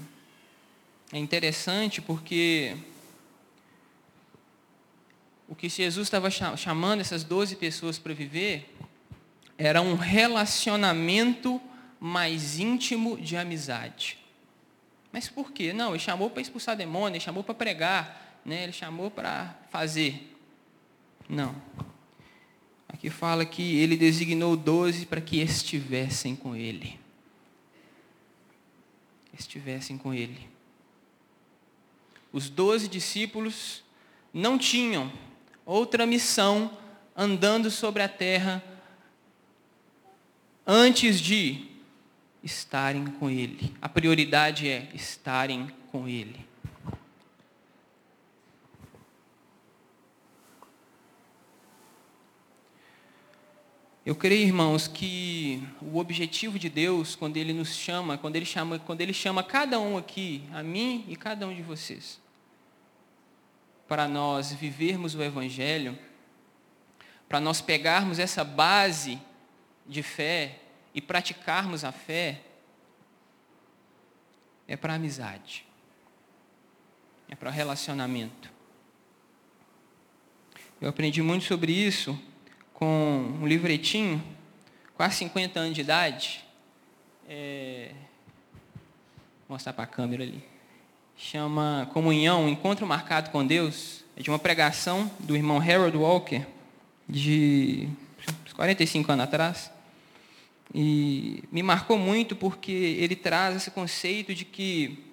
é 1.12 1.18
interessante 1.18 2.00
porque 2.00 2.76
o 5.48 5.54
que 5.54 5.68
Jesus 5.68 6.08
estava 6.08 6.28
chamando 6.30 7.02
essas 7.02 7.22
12 7.22 7.54
pessoas 7.54 8.00
para 8.00 8.12
viver 8.12 8.74
era 9.56 9.80
um 9.80 9.94
relacionamento 9.94 11.60
mais 12.00 12.58
íntimo 12.58 13.16
de 13.16 13.36
amizade. 13.36 14.18
Mas 15.12 15.28
por 15.28 15.52
quê? 15.52 15.72
Não, 15.72 15.90
ele 15.90 16.00
chamou 16.00 16.30
para 16.30 16.42
expulsar 16.42 16.76
demônio, 16.76 17.16
ele 17.16 17.24
chamou 17.24 17.44
para 17.44 17.54
pregar, 17.54 18.40
né? 18.44 18.64
ele 18.64 18.72
chamou 18.72 19.08
para 19.08 19.54
fazer. 19.70 20.31
Não. 21.28 21.54
Aqui 22.88 23.10
fala 23.10 23.44
que 23.44 23.76
ele 23.76 23.96
designou 23.96 24.56
doze 24.56 25.06
para 25.06 25.20
que 25.20 25.40
estivessem 25.40 26.36
com 26.36 26.54
ele. 26.54 26.98
Estivessem 29.38 29.96
com 29.96 30.12
ele. 30.12 30.48
Os 32.32 32.48
doze 32.48 32.88
discípulos 32.88 33.82
não 34.32 34.56
tinham 34.58 35.12
outra 35.66 36.06
missão 36.06 36.76
andando 37.16 37.70
sobre 37.70 38.02
a 38.02 38.08
terra 38.08 38.62
antes 40.66 41.20
de 41.20 41.68
estarem 42.42 43.06
com 43.06 43.30
Ele. 43.30 43.72
A 43.80 43.88
prioridade 43.88 44.68
é 44.68 44.88
estarem 44.94 45.70
com 45.90 46.08
Ele. 46.08 46.51
Eu 54.04 54.16
creio, 54.16 54.48
irmãos, 54.48 54.88
que 54.88 55.62
o 55.80 55.98
objetivo 55.98 56.58
de 56.58 56.68
Deus, 56.68 57.14
quando 57.14 57.36
Ele 57.36 57.52
nos 57.52 57.76
chama, 57.76 58.18
quando 58.18 58.34
Ele 58.34 58.44
chama, 58.44 58.76
quando 58.80 59.00
Ele 59.00 59.12
chama 59.12 59.44
cada 59.44 59.78
um 59.78 59.96
aqui, 59.96 60.42
a 60.52 60.60
mim 60.60 61.04
e 61.06 61.14
cada 61.14 61.46
um 61.46 61.54
de 61.54 61.62
vocês, 61.62 62.20
para 63.86 64.08
nós 64.08 64.52
vivermos 64.52 65.14
o 65.14 65.22
Evangelho, 65.22 65.96
para 67.28 67.38
nós 67.38 67.60
pegarmos 67.60 68.18
essa 68.18 68.42
base 68.42 69.20
de 69.86 70.02
fé 70.02 70.58
e 70.92 71.00
praticarmos 71.00 71.84
a 71.84 71.92
fé 71.92 72.40
é 74.66 74.76
para 74.76 74.94
amizade, 74.94 75.64
é 77.28 77.36
para 77.36 77.50
relacionamento. 77.50 78.50
Eu 80.80 80.88
aprendi 80.88 81.22
muito 81.22 81.44
sobre 81.44 81.70
isso 81.70 82.20
com 82.74 83.38
um 83.40 83.46
livretinho, 83.46 84.22
quase 84.94 85.16
50 85.16 85.60
anos 85.60 85.74
de 85.74 85.80
idade. 85.80 86.44
É, 87.28 87.92
vou 89.48 89.56
mostrar 89.56 89.72
para 89.72 89.84
a 89.84 89.86
câmera 89.86 90.22
ali. 90.22 90.42
Chama 91.16 91.88
Comunhão, 91.92 92.48
Encontro 92.48 92.86
Marcado 92.86 93.30
com 93.30 93.46
Deus. 93.46 94.04
É 94.16 94.22
de 94.22 94.30
uma 94.30 94.38
pregação 94.38 95.10
do 95.20 95.36
irmão 95.36 95.58
Harold 95.60 95.96
Walker, 95.96 96.46
de 97.08 97.88
45 98.54 99.12
anos 99.12 99.24
atrás. 99.24 99.70
E 100.74 101.44
me 101.52 101.62
marcou 101.62 101.98
muito 101.98 102.34
porque 102.34 102.72
ele 102.72 103.14
traz 103.14 103.56
esse 103.56 103.70
conceito 103.70 104.34
de 104.34 104.44
que 104.44 105.04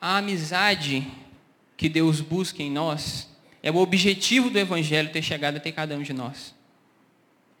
a 0.00 0.18
amizade 0.18 1.10
que 1.76 1.88
Deus 1.88 2.20
busca 2.20 2.62
em 2.62 2.70
nós 2.70 3.28
é 3.62 3.70
o 3.70 3.76
objetivo 3.76 4.50
do 4.50 4.58
Evangelho 4.58 5.10
ter 5.10 5.22
chegado 5.22 5.56
até 5.56 5.72
cada 5.72 5.96
um 5.96 6.02
de 6.02 6.12
nós. 6.12 6.54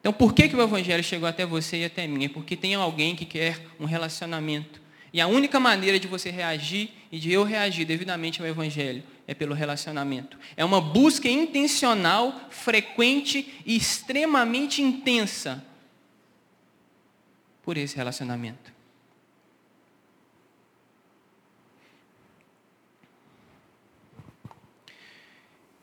Então, 0.00 0.12
por 0.12 0.34
que, 0.34 0.48
que 0.48 0.54
o 0.54 0.60
Evangelho 0.60 1.02
chegou 1.02 1.26
até 1.26 1.46
você 1.46 1.78
e 1.78 1.84
até 1.86 2.06
mim? 2.06 2.26
É 2.26 2.28
porque 2.28 2.54
tem 2.54 2.74
alguém 2.74 3.16
que 3.16 3.24
quer 3.24 3.58
um 3.80 3.86
relacionamento. 3.86 4.82
E 5.14 5.20
a 5.20 5.26
única 5.26 5.58
maneira 5.58 5.98
de 5.98 6.06
você 6.06 6.30
reagir 6.30 6.90
e 7.10 7.18
de 7.18 7.32
eu 7.32 7.42
reagir 7.42 7.86
devidamente 7.86 8.42
ao 8.42 8.46
Evangelho 8.46 9.02
é 9.26 9.32
pelo 9.32 9.54
relacionamento. 9.54 10.38
É 10.58 10.64
uma 10.64 10.78
busca 10.78 11.26
intencional, 11.26 12.48
frequente 12.50 13.54
e 13.64 13.74
extremamente 13.74 14.82
intensa 14.82 15.64
por 17.62 17.78
esse 17.78 17.96
relacionamento. 17.96 18.73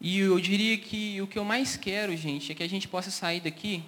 E 0.02 0.20
eu 0.20 0.40
diria 0.40 0.78
que 0.78 1.22
o 1.22 1.28
que 1.28 1.40
eu 1.40 1.46
mais 1.46 1.78
quero, 1.78 2.18
gente, 2.18 2.52
é 2.52 2.56
que 2.56 2.64
a 2.64 2.68
gente 2.68 2.88
possa 2.88 3.12
sair 3.12 3.40
daqui 3.40 3.84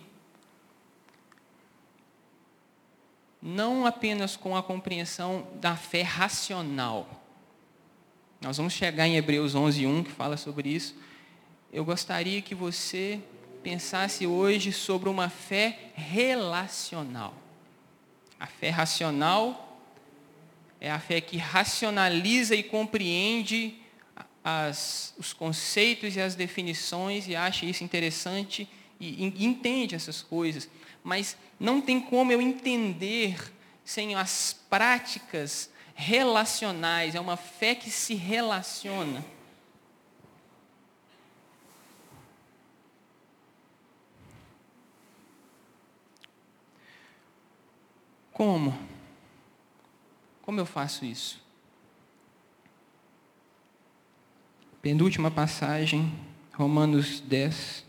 não 3.43 3.85
apenas 3.85 4.37
com 4.37 4.55
a 4.55 4.63
compreensão 4.63 5.45
da 5.55 5.75
fé 5.75 6.01
racional, 6.01 7.19
Nós 8.39 8.57
vamos 8.57 8.73
chegar 8.73 9.07
em 9.07 9.15
Hebreus 9.15 9.55
11, 9.55 9.85
1, 9.85 10.03
que 10.03 10.11
fala 10.11 10.35
sobre 10.35 10.67
isso. 10.67 10.95
Eu 11.71 11.85
gostaria 11.85 12.41
que 12.41 12.53
você 12.53 13.21
pensasse 13.63 14.27
hoje 14.27 14.73
sobre 14.73 15.07
uma 15.07 15.29
fé 15.29 15.91
relacional. 15.93 17.33
A 18.37 18.45
fé 18.45 18.69
racional 18.69 19.79
é 20.79 20.91
a 20.91 20.99
fé 20.99 21.21
que 21.21 21.37
racionaliza 21.37 22.53
e 22.53 22.63
compreende 22.63 23.81
as, 24.43 25.13
os 25.17 25.31
conceitos 25.31 26.15
e 26.15 26.21
as 26.21 26.35
definições 26.35 27.27
e 27.27 27.35
acha 27.35 27.65
isso 27.65 27.83
interessante 27.83 28.67
e, 28.99 29.25
e 29.25 29.45
entende 29.45 29.95
essas 29.95 30.21
coisas. 30.21 30.69
Mas 31.03 31.37
não 31.59 31.81
tem 31.81 31.99
como 31.99 32.31
eu 32.31 32.41
entender 32.41 33.37
sem 33.85 34.15
as 34.15 34.53
práticas 34.69 35.69
relacionais. 35.95 37.15
É 37.15 37.19
uma 37.19 37.37
fé 37.37 37.75
que 37.75 37.89
se 37.89 38.15
relaciona. 38.15 39.23
Como? 48.31 48.77
Como 50.41 50.59
eu 50.59 50.65
faço 50.65 51.05
isso? 51.05 51.42
Penúltima 54.83 55.31
passagem, 55.31 56.11
Romanos 56.51 57.21
10. 57.21 57.85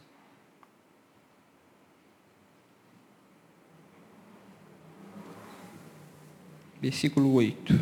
Versículo 6.80 7.34
8. 7.34 7.74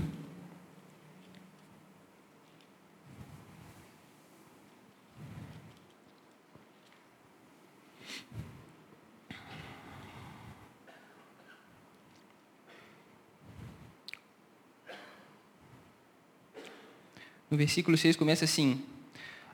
No 17.51 17.59
versículo 17.59 17.99
6 17.99 18.17
começa 18.17 18.47
assim: 18.47 18.83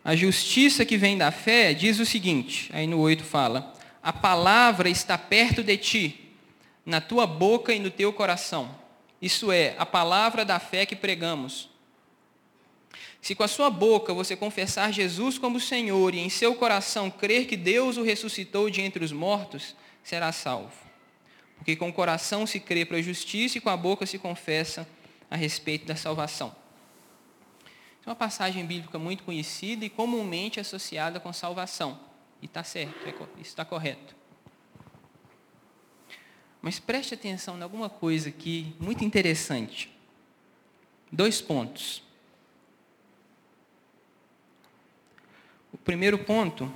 a 0.08 0.16
justiça 0.16 0.86
que 0.86 0.96
vem 0.96 1.18
da 1.18 1.30
fé 1.30 1.74
diz 1.74 1.98
o 1.98 2.06
seguinte, 2.06 2.70
aí 2.72 2.86
no 2.86 2.98
8 2.98 3.22
fala: 3.22 3.74
A 4.02 4.10
palavra 4.10 4.88
está 4.88 5.18
perto 5.18 5.62
de 5.62 5.76
ti, 5.76 6.32
na 6.86 6.98
tua 6.98 7.26
boca 7.26 7.74
e 7.74 7.78
no 7.78 7.90
teu 7.90 8.10
coração. 8.10 8.74
Isso 9.20 9.52
é, 9.52 9.74
a 9.76 9.84
palavra 9.84 10.46
da 10.46 10.58
fé 10.58 10.86
que 10.86 10.96
pregamos. 10.96 11.68
Se 13.20 13.34
com 13.34 13.42
a 13.42 13.48
sua 13.48 13.68
boca 13.68 14.14
você 14.14 14.34
confessar 14.34 14.94
Jesus 14.94 15.36
como 15.36 15.60
Senhor 15.60 16.14
e 16.14 16.20
em 16.20 16.30
seu 16.30 16.54
coração 16.54 17.10
crer 17.10 17.44
que 17.44 17.54
Deus 17.54 17.98
o 17.98 18.02
ressuscitou 18.02 18.70
de 18.70 18.80
entre 18.80 19.04
os 19.04 19.12
mortos, 19.12 19.76
será 20.02 20.32
salvo. 20.32 20.72
Porque 21.58 21.76
com 21.76 21.90
o 21.90 21.92
coração 21.92 22.46
se 22.46 22.58
crê 22.58 22.86
para 22.86 22.96
a 22.96 23.02
justiça 23.02 23.58
e 23.58 23.60
com 23.60 23.68
a 23.68 23.76
boca 23.76 24.06
se 24.06 24.16
confessa 24.16 24.88
a 25.30 25.36
respeito 25.36 25.84
da 25.84 25.96
salvação. 25.96 26.56
É 28.08 28.10
uma 28.10 28.16
passagem 28.16 28.64
bíblica 28.64 28.98
muito 28.98 29.22
conhecida 29.22 29.84
e 29.84 29.90
comumente 29.90 30.58
associada 30.58 31.20
com 31.20 31.30
salvação. 31.30 32.00
E 32.40 32.46
está 32.46 32.64
certo, 32.64 33.06
é 33.06 33.10
isso 33.10 33.50
está 33.50 33.66
correto. 33.66 34.16
Mas 36.62 36.78
preste 36.78 37.12
atenção 37.12 37.58
em 37.58 37.62
alguma 37.62 37.90
coisa 37.90 38.30
aqui 38.30 38.74
muito 38.80 39.04
interessante. 39.04 39.94
Dois 41.12 41.42
pontos. 41.42 42.02
O 45.70 45.76
primeiro 45.76 46.16
ponto 46.16 46.72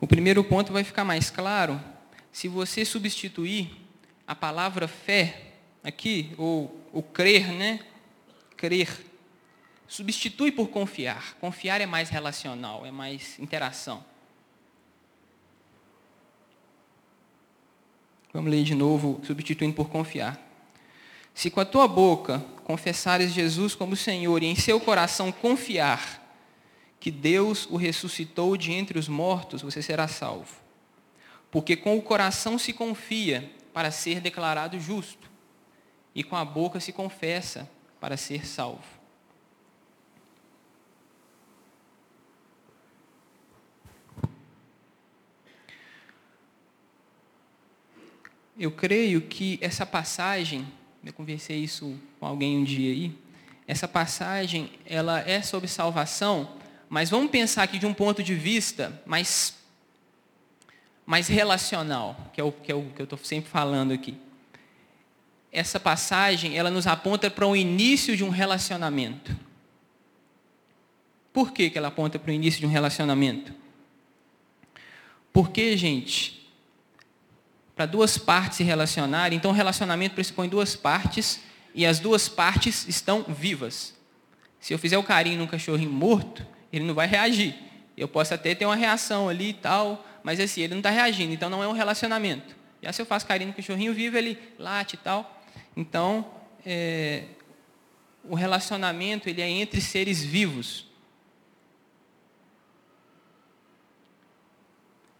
O 0.00 0.06
primeiro 0.08 0.42
ponto 0.42 0.72
vai 0.72 0.82
ficar 0.82 1.04
mais 1.04 1.30
claro 1.30 1.80
se 2.38 2.46
você 2.46 2.84
substituir 2.84 3.68
a 4.24 4.32
palavra 4.32 4.86
fé 4.86 5.54
aqui, 5.82 6.32
ou, 6.38 6.88
ou 6.92 7.02
crer, 7.02 7.48
né? 7.48 7.80
Crer. 8.56 9.04
Substitui 9.88 10.52
por 10.52 10.68
confiar. 10.68 11.34
Confiar 11.40 11.80
é 11.80 11.86
mais 11.86 12.10
relacional, 12.10 12.86
é 12.86 12.92
mais 12.92 13.36
interação. 13.40 14.04
Vamos 18.32 18.52
ler 18.52 18.62
de 18.62 18.76
novo, 18.76 19.20
substituindo 19.24 19.74
por 19.74 19.88
confiar. 19.88 20.40
Se 21.34 21.50
com 21.50 21.58
a 21.58 21.64
tua 21.64 21.88
boca 21.88 22.38
confessares 22.62 23.32
Jesus 23.32 23.74
como 23.74 23.96
Senhor 23.96 24.44
e 24.44 24.46
em 24.46 24.54
seu 24.54 24.78
coração 24.78 25.32
confiar 25.32 26.24
que 27.00 27.10
Deus 27.10 27.66
o 27.68 27.76
ressuscitou 27.76 28.56
de 28.56 28.70
entre 28.70 28.96
os 28.96 29.08
mortos, 29.08 29.60
você 29.60 29.82
será 29.82 30.06
salvo. 30.06 30.67
Porque 31.50 31.76
com 31.76 31.96
o 31.96 32.02
coração 32.02 32.58
se 32.58 32.72
confia 32.72 33.50
para 33.72 33.90
ser 33.90 34.20
declarado 34.20 34.78
justo, 34.78 35.30
e 36.14 36.24
com 36.24 36.36
a 36.36 36.44
boca 36.44 36.80
se 36.80 36.92
confessa 36.92 37.70
para 38.00 38.16
ser 38.16 38.46
salvo. 38.46 38.98
Eu 48.58 48.72
creio 48.72 49.20
que 49.20 49.56
essa 49.62 49.86
passagem, 49.86 50.66
eu 51.04 51.12
conversei 51.12 51.58
isso 51.58 51.96
com 52.18 52.26
alguém 52.26 52.58
um 52.58 52.64
dia 52.64 52.90
aí, 52.92 53.16
essa 53.68 53.86
passagem, 53.86 54.72
ela 54.84 55.20
é 55.20 55.40
sobre 55.42 55.68
salvação, 55.68 56.56
mas 56.88 57.10
vamos 57.10 57.30
pensar 57.30 57.62
aqui 57.62 57.78
de 57.78 57.86
um 57.86 57.94
ponto 57.94 58.20
de 58.20 58.34
vista 58.34 59.00
mais 59.06 59.57
mais 61.08 61.26
relacional, 61.26 62.14
que 62.34 62.38
é 62.38 62.44
o 62.44 62.52
que, 62.52 62.70
é 62.70 62.74
o, 62.74 62.82
que 62.94 63.00
eu 63.00 63.04
estou 63.04 63.18
sempre 63.22 63.50
falando 63.50 63.92
aqui. 63.92 64.14
Essa 65.50 65.80
passagem, 65.80 66.58
ela 66.58 66.70
nos 66.70 66.86
aponta 66.86 67.30
para 67.30 67.46
o 67.46 67.56
início 67.56 68.14
de 68.14 68.22
um 68.22 68.28
relacionamento. 68.28 69.34
Por 71.32 71.50
que, 71.50 71.70
que 71.70 71.78
ela 71.78 71.88
aponta 71.88 72.18
para 72.18 72.30
o 72.30 72.34
início 72.34 72.60
de 72.60 72.66
um 72.66 72.68
relacionamento? 72.68 73.54
Porque, 75.32 75.78
gente, 75.78 76.46
para 77.74 77.86
duas 77.86 78.18
partes 78.18 78.58
se 78.58 78.62
relacionarem, 78.62 79.38
então 79.38 79.50
o 79.50 79.54
relacionamento 79.54 80.14
pressupõe 80.14 80.46
duas 80.46 80.76
partes 80.76 81.40
e 81.74 81.86
as 81.86 81.98
duas 81.98 82.28
partes 82.28 82.86
estão 82.86 83.22
vivas. 83.26 83.94
Se 84.60 84.74
eu 84.74 84.78
fizer 84.78 84.98
o 84.98 85.02
carinho 85.02 85.38
num 85.38 85.46
cachorrinho 85.46 85.90
morto, 85.90 86.46
ele 86.70 86.84
não 86.84 86.92
vai 86.94 87.06
reagir. 87.06 87.56
Eu 87.96 88.08
posso 88.08 88.34
até 88.34 88.54
ter 88.54 88.66
uma 88.66 88.76
reação 88.76 89.26
ali 89.26 89.48
e 89.48 89.54
tal, 89.54 90.04
mas 90.22 90.40
assim, 90.40 90.62
ele 90.62 90.74
não 90.74 90.80
está 90.80 90.90
reagindo, 90.90 91.32
então 91.32 91.48
não 91.48 91.62
é 91.62 91.68
um 91.68 91.72
relacionamento. 91.72 92.56
Aí 92.82 92.92
se 92.92 93.02
eu 93.02 93.06
faço 93.06 93.26
carinho 93.26 93.48
no 93.48 93.54
cachorrinho 93.54 93.92
vivo, 93.92 94.16
ele 94.16 94.38
late 94.58 94.94
e 94.94 94.98
tal. 94.98 95.42
Então, 95.76 96.30
é, 96.64 97.24
o 98.24 98.34
relacionamento 98.34 99.28
ele 99.28 99.42
é 99.42 99.48
entre 99.48 99.80
seres 99.80 100.22
vivos. 100.22 100.86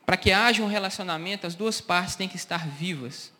Para 0.04 0.16
que 0.16 0.32
haja 0.32 0.62
um 0.62 0.68
relacionamento, 0.68 1.46
as 1.46 1.54
duas 1.54 1.80
partes 1.80 2.16
têm 2.16 2.28
que 2.28 2.36
estar 2.36 2.66
vivas. 2.66 3.32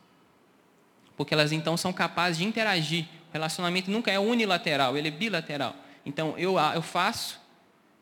Porque 1.17 1.33
elas 1.33 1.51
então 1.51 1.77
são 1.77 1.93
capazes 1.93 2.39
de 2.39 2.45
interagir. 2.45 3.07
O 3.31 3.33
relacionamento 3.33 3.91
nunca 3.91 4.11
é 4.11 4.19
unilateral, 4.19 4.97
ele 4.97 5.09
é 5.09 5.11
bilateral. 5.11 5.75
Então 6.05 6.37
eu, 6.39 6.57
eu 6.75 6.83
faço 6.83 7.41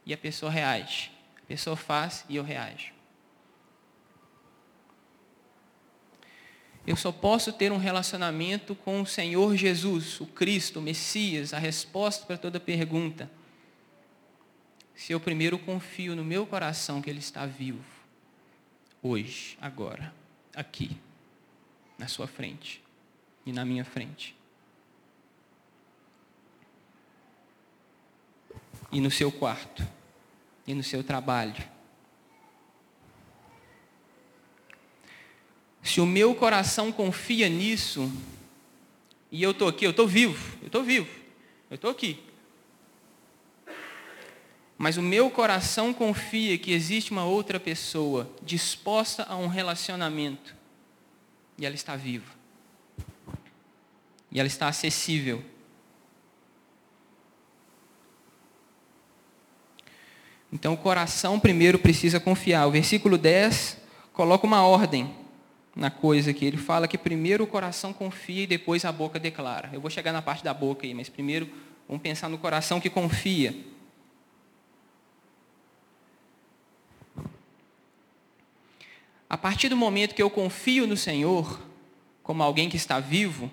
e 0.05 0.12
a 0.12 0.19
pessoa 0.19 0.51
reage. 0.51 1.11
A 1.42 1.47
pessoa 1.47 1.77
faz 1.77 2.25
e 2.29 2.37
eu 2.37 2.45
reajo. 2.45 2.96
Eu 6.87 6.96
só 6.96 7.11
posso 7.11 7.53
ter 7.53 7.72
um 7.72 7.79
relacionamento 7.79 8.75
com 8.75 9.01
o 9.03 9.07
Senhor 9.07 9.57
Jesus, 9.57 10.20
o 10.20 10.27
Cristo, 10.27 10.79
o 10.79 10.83
Messias, 10.83 11.53
a 11.53 11.59
resposta 11.59 12.25
para 12.25 12.38
toda 12.38 12.61
pergunta. 12.61 13.29
Se 14.94 15.12
eu 15.12 15.18
primeiro 15.18 15.59
confio 15.59 16.14
no 16.14 16.25
meu 16.25 16.46
coração 16.46 17.03
que 17.03 17.11
Ele 17.11 17.18
está 17.18 17.44
vivo, 17.44 17.85
hoje, 19.03 19.59
agora, 19.61 20.14
aqui, 20.55 20.96
na 21.99 22.07
sua 22.07 22.29
frente 22.29 22.81
e 23.44 23.53
na 23.53 23.64
minha 23.64 23.85
frente. 23.85 24.37
E 28.92 29.01
no 29.01 29.11
seu 29.11 29.33
quarto, 29.33 29.87
e 30.66 30.72
no 30.72 30.85
seu 30.85 31.03
trabalho 31.03 31.76
Se 35.87 36.01
o 36.01 36.05
meu 36.05 36.35
coração 36.35 36.90
confia 36.90 37.49
nisso, 37.49 38.12
e 39.31 39.40
eu 39.40 39.53
estou 39.53 39.68
aqui, 39.68 39.87
eu 39.87 39.92
estou 39.92 40.07
vivo, 40.09 40.57
eu 40.61 40.66
estou 40.66 40.83
vivo, 40.83 41.09
eu 41.70 41.77
estou 41.77 41.88
aqui. 41.92 42.20
Mas 44.77 44.96
o 44.96 45.03
meu 45.03 45.31
coração 45.31 45.94
confia 45.94 46.59
que 46.59 46.72
existe 46.72 47.12
uma 47.12 47.25
outra 47.25 47.61
pessoa 47.61 48.29
disposta 48.42 49.25
a 49.29 49.37
um 49.37 49.46
relacionamento. 49.46 50.57
E 51.57 51.64
ela 51.64 51.77
está 51.77 51.94
viva. 51.94 52.33
E 54.33 54.40
ela 54.40 54.49
está 54.49 54.66
acessível. 54.66 55.42
Então 60.53 60.75
o 60.75 60.77
coração 60.77 61.38
primeiro 61.38 61.79
precisa 61.79 62.18
confiar. 62.18 62.66
O 62.66 62.72
versículo 62.72 63.16
10 63.16 63.79
coloca 64.12 64.44
uma 64.44 64.66
ordem 64.66 65.26
na 65.77 65.91
coisa 65.91 66.31
aqui. 66.31 66.47
Ele 66.47 66.57
fala 66.57 66.89
que 66.89 66.97
primeiro 66.97 67.45
o 67.45 67.47
coração 67.47 67.93
confia 67.93 68.45
e 68.45 68.47
depois 68.47 68.87
a 68.87 68.91
boca 68.91 69.21
declara. 69.21 69.69
Eu 69.73 69.81
vou 69.81 69.91
chegar 69.91 70.11
na 70.11 70.23
parte 70.23 70.43
da 70.43 70.55
boca 70.55 70.87
aí, 70.87 70.95
mas 70.95 71.11
primeiro 71.11 71.49
vamos 71.87 72.03
pensar 72.03 72.31
no 72.31 72.39
coração 72.39 72.81
que 72.81 72.89
confia. 72.89 73.55
A 79.29 79.37
partir 79.37 79.69
do 79.69 79.77
momento 79.77 80.15
que 80.15 80.23
eu 80.23 80.31
confio 80.31 80.87
no 80.87 80.97
Senhor, 80.97 81.61
como 82.23 82.43
alguém 82.43 82.71
que 82.71 82.77
está 82.77 82.99
vivo, 82.99 83.51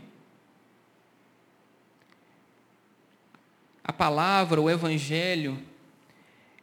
a 3.83 3.91
palavra, 3.91 4.61
o 4.61 4.69
evangelho, 4.69 5.59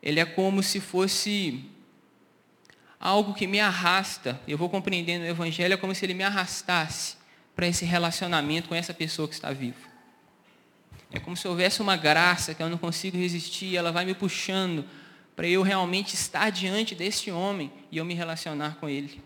ele 0.02 0.20
é 0.20 0.24
como 0.24 0.62
se 0.62 0.80
fosse 0.80 1.64
algo 3.00 3.32
que 3.32 3.46
me 3.46 3.58
arrasta. 3.58 4.38
Eu 4.46 4.58
vou 4.58 4.68
compreendendo 4.68 5.24
o 5.24 5.28
evangelho 5.28 5.72
é 5.72 5.76
como 5.76 5.94
se 5.94 6.04
ele 6.04 6.12
me 6.12 6.22
arrastasse 6.22 7.16
para 7.56 7.66
esse 7.66 7.84
relacionamento 7.84 8.68
com 8.68 8.74
essa 8.74 8.92
pessoa 8.92 9.26
que 9.26 9.34
está 9.34 9.50
viva. 9.52 9.88
É 11.10 11.18
como 11.18 11.36
se 11.36 11.48
houvesse 11.48 11.80
uma 11.80 11.96
graça 11.96 12.54
que 12.54 12.62
eu 12.62 12.68
não 12.68 12.78
consigo 12.78 13.16
resistir, 13.16 13.76
ela 13.76 13.90
vai 13.90 14.04
me 14.04 14.14
puxando 14.14 14.84
para 15.34 15.48
eu 15.48 15.62
realmente 15.62 16.14
estar 16.14 16.50
diante 16.50 16.94
deste 16.94 17.30
homem 17.30 17.72
e 17.90 17.96
eu 17.96 18.04
me 18.04 18.14
relacionar 18.14 18.76
com 18.76 18.88
ele. 18.88 19.20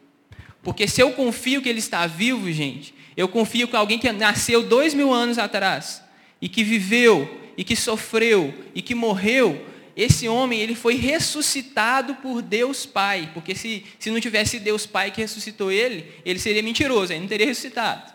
Porque 0.62 0.88
se 0.88 1.02
eu 1.02 1.12
confio 1.12 1.60
que 1.60 1.68
ele 1.68 1.80
está 1.80 2.06
vivo, 2.06 2.50
gente, 2.50 2.94
eu 3.16 3.28
confio 3.28 3.68
que 3.68 3.76
alguém 3.76 3.98
que 3.98 4.10
nasceu 4.12 4.62
dois 4.62 4.94
mil 4.94 5.12
anos 5.12 5.38
atrás 5.38 6.02
e 6.40 6.48
que 6.48 6.64
viveu 6.64 7.52
e 7.56 7.62
que 7.62 7.76
sofreu 7.76 8.54
e 8.74 8.80
que 8.80 8.94
morreu, 8.94 9.66
esse 9.96 10.26
homem 10.28 10.60
ele 10.60 10.74
foi 10.74 10.96
ressuscitado 10.96 12.16
por 12.16 12.42
Deus 12.42 12.84
Pai. 12.84 13.30
Porque 13.32 13.54
se, 13.54 13.84
se 13.98 14.10
não 14.10 14.20
tivesse 14.20 14.58
Deus 14.58 14.86
Pai 14.86 15.10
que 15.10 15.20
ressuscitou 15.20 15.70
ele, 15.70 16.12
ele 16.24 16.38
seria 16.38 16.62
mentiroso, 16.62 17.12
ele 17.12 17.20
não 17.20 17.28
teria 17.28 17.46
ressuscitado. 17.46 18.12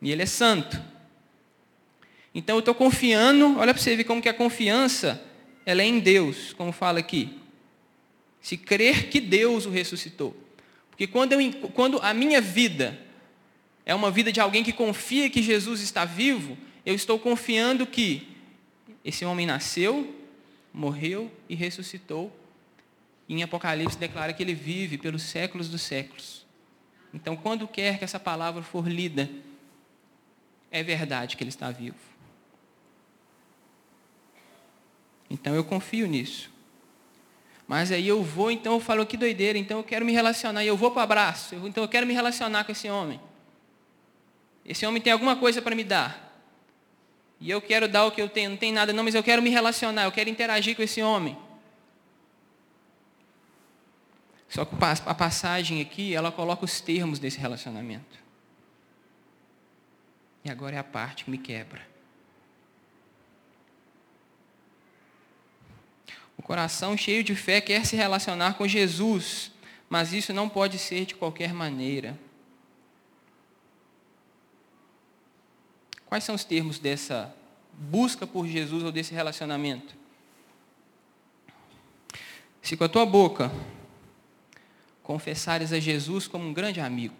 E 0.00 0.10
ele 0.10 0.22
é 0.22 0.26
santo. 0.26 0.80
Então 2.34 2.56
eu 2.56 2.60
estou 2.60 2.74
confiando, 2.74 3.58
olha 3.58 3.72
para 3.72 3.82
você 3.82 3.94
ver 3.94 4.04
como 4.04 4.22
que 4.22 4.28
a 4.28 4.34
confiança 4.34 5.22
ela 5.66 5.82
é 5.82 5.86
em 5.86 5.98
Deus, 5.98 6.52
como 6.54 6.72
fala 6.72 6.98
aqui. 6.98 7.38
Se 8.40 8.56
crer 8.56 9.08
que 9.08 9.20
Deus 9.20 9.66
o 9.66 9.70
ressuscitou. 9.70 10.36
Porque 10.90 11.06
quando, 11.06 11.32
eu, 11.32 11.52
quando 11.70 11.98
a 12.02 12.12
minha 12.14 12.40
vida 12.40 12.98
é 13.86 13.94
uma 13.94 14.10
vida 14.10 14.32
de 14.32 14.40
alguém 14.40 14.62
que 14.62 14.72
confia 14.72 15.28
que 15.28 15.42
Jesus 15.42 15.80
está 15.80 16.04
vivo, 16.04 16.56
eu 16.84 16.94
estou 16.94 17.18
confiando 17.18 17.86
que 17.86 18.28
esse 19.04 19.24
homem 19.24 19.46
nasceu, 19.46 20.14
morreu 20.74 21.30
e 21.48 21.54
ressuscitou. 21.54 22.36
E 23.28 23.34
em 23.34 23.42
Apocalipse 23.42 23.96
declara 23.96 24.32
que 24.32 24.42
ele 24.42 24.54
vive 24.54 24.98
pelos 24.98 25.22
séculos 25.22 25.68
dos 25.68 25.80
séculos. 25.80 26.44
Então, 27.14 27.36
quando 27.36 27.68
quer 27.68 27.96
que 27.96 28.04
essa 28.04 28.18
palavra 28.18 28.62
for 28.62 28.88
lida, 28.88 29.30
é 30.70 30.82
verdade 30.82 31.36
que 31.36 31.44
ele 31.44 31.50
está 31.50 31.70
vivo. 31.70 31.94
Então 35.30 35.54
eu 35.54 35.64
confio 35.64 36.06
nisso. 36.06 36.50
Mas 37.66 37.90
aí 37.90 38.06
eu 38.06 38.22
vou, 38.22 38.50
então 38.50 38.74
eu 38.74 38.80
falo 38.80 39.06
que 39.06 39.16
doideira, 39.16 39.56
então 39.56 39.78
eu 39.78 39.84
quero 39.84 40.04
me 40.04 40.12
relacionar, 40.12 40.62
e 40.64 40.66
eu 40.66 40.76
vou 40.76 40.90
para 40.90 41.00
o 41.00 41.02
abraço, 41.02 41.54
então 41.64 41.82
eu 41.82 41.88
quero 41.88 42.06
me 42.06 42.12
relacionar 42.12 42.64
com 42.64 42.72
esse 42.72 42.90
homem. 42.90 43.20
Esse 44.66 44.84
homem 44.84 45.00
tem 45.00 45.12
alguma 45.12 45.36
coisa 45.36 45.62
para 45.62 45.74
me 45.74 45.82
dar. 45.82 46.33
E 47.40 47.50
eu 47.50 47.60
quero 47.60 47.88
dar 47.88 48.06
o 48.06 48.12
que 48.12 48.22
eu 48.22 48.28
tenho, 48.28 48.50
não 48.50 48.56
tem 48.56 48.72
nada 48.72 48.92
não, 48.92 49.04
mas 49.04 49.14
eu 49.14 49.22
quero 49.22 49.42
me 49.42 49.50
relacionar, 49.50 50.04
eu 50.04 50.12
quero 50.12 50.30
interagir 50.30 50.74
com 50.74 50.82
esse 50.82 51.02
homem. 51.02 51.36
Só 54.48 54.64
que 54.64 54.74
a 55.04 55.14
passagem 55.14 55.80
aqui, 55.80 56.14
ela 56.14 56.30
coloca 56.30 56.64
os 56.64 56.80
termos 56.80 57.18
desse 57.18 57.38
relacionamento. 57.38 58.18
E 60.44 60.50
agora 60.50 60.76
é 60.76 60.78
a 60.78 60.84
parte 60.84 61.24
que 61.24 61.30
me 61.30 61.38
quebra. 61.38 61.82
O 66.36 66.42
coração 66.42 66.96
cheio 66.96 67.24
de 67.24 67.34
fé 67.34 67.60
quer 67.60 67.84
se 67.84 67.96
relacionar 67.96 68.54
com 68.54 68.68
Jesus, 68.68 69.50
mas 69.88 70.12
isso 70.12 70.32
não 70.32 70.48
pode 70.48 70.78
ser 70.78 71.06
de 71.06 71.14
qualquer 71.14 71.52
maneira. 71.52 72.18
Quais 76.06 76.24
são 76.24 76.34
os 76.34 76.44
termos 76.44 76.78
dessa 76.78 77.34
busca 77.72 78.26
por 78.26 78.46
Jesus 78.46 78.82
ou 78.82 78.92
desse 78.92 79.14
relacionamento? 79.14 79.94
Se 82.62 82.76
com 82.76 82.84
a 82.84 82.88
tua 82.88 83.04
boca 83.04 83.50
confessares 85.02 85.72
a 85.72 85.80
Jesus 85.80 86.26
como 86.26 86.46
um 86.46 86.54
grande 86.54 86.80
amigo, 86.80 87.14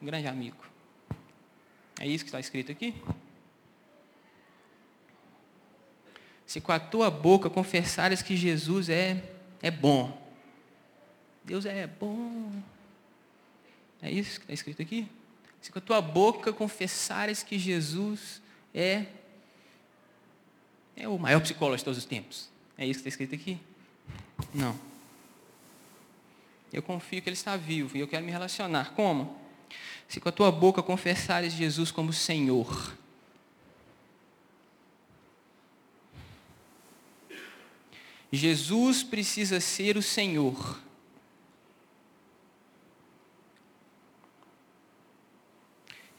um 0.00 0.06
grande 0.06 0.26
amigo. 0.26 0.64
É 2.00 2.06
isso 2.06 2.24
que 2.24 2.28
está 2.28 2.40
escrito 2.40 2.72
aqui? 2.72 2.94
se 6.54 6.60
com 6.60 6.70
a 6.70 6.78
tua 6.78 7.10
boca 7.10 7.50
confessares 7.50 8.22
que 8.22 8.36
Jesus 8.36 8.88
é, 8.88 9.20
é 9.60 9.72
bom. 9.72 10.16
Deus 11.42 11.66
é 11.66 11.84
bom. 11.84 12.52
É 14.00 14.08
isso 14.08 14.38
que 14.38 14.44
está 14.44 14.52
escrito 14.54 14.80
aqui? 14.80 15.08
Se 15.64 15.72
com 15.72 15.78
a 15.78 15.82
tua 15.82 16.02
boca 16.02 16.52
confessares 16.52 17.42
que 17.42 17.58
Jesus 17.58 18.42
é, 18.74 19.06
é 20.94 21.08
o 21.08 21.18
maior 21.18 21.40
psicólogo 21.40 21.78
de 21.78 21.82
todos 21.82 21.98
os 21.98 22.04
tempos. 22.04 22.50
É 22.76 22.84
isso 22.84 23.02
que 23.02 23.08
está 23.08 23.22
escrito 23.24 23.34
aqui? 23.34 23.58
Não. 24.52 24.78
Eu 26.70 26.82
confio 26.82 27.22
que 27.22 27.30
Ele 27.30 27.34
está 27.34 27.56
vivo 27.56 27.96
e 27.96 28.00
eu 28.00 28.06
quero 28.06 28.26
me 28.26 28.30
relacionar. 28.30 28.92
Como? 28.92 29.40
Se 30.06 30.20
com 30.20 30.28
a 30.28 30.32
tua 30.32 30.52
boca 30.52 30.82
confessares 30.82 31.54
Jesus 31.54 31.90
como 31.90 32.12
Senhor 32.12 32.94
Jesus 38.30 39.02
precisa 39.02 39.60
ser 39.60 39.96
o 39.96 40.02
Senhor. 40.02 40.83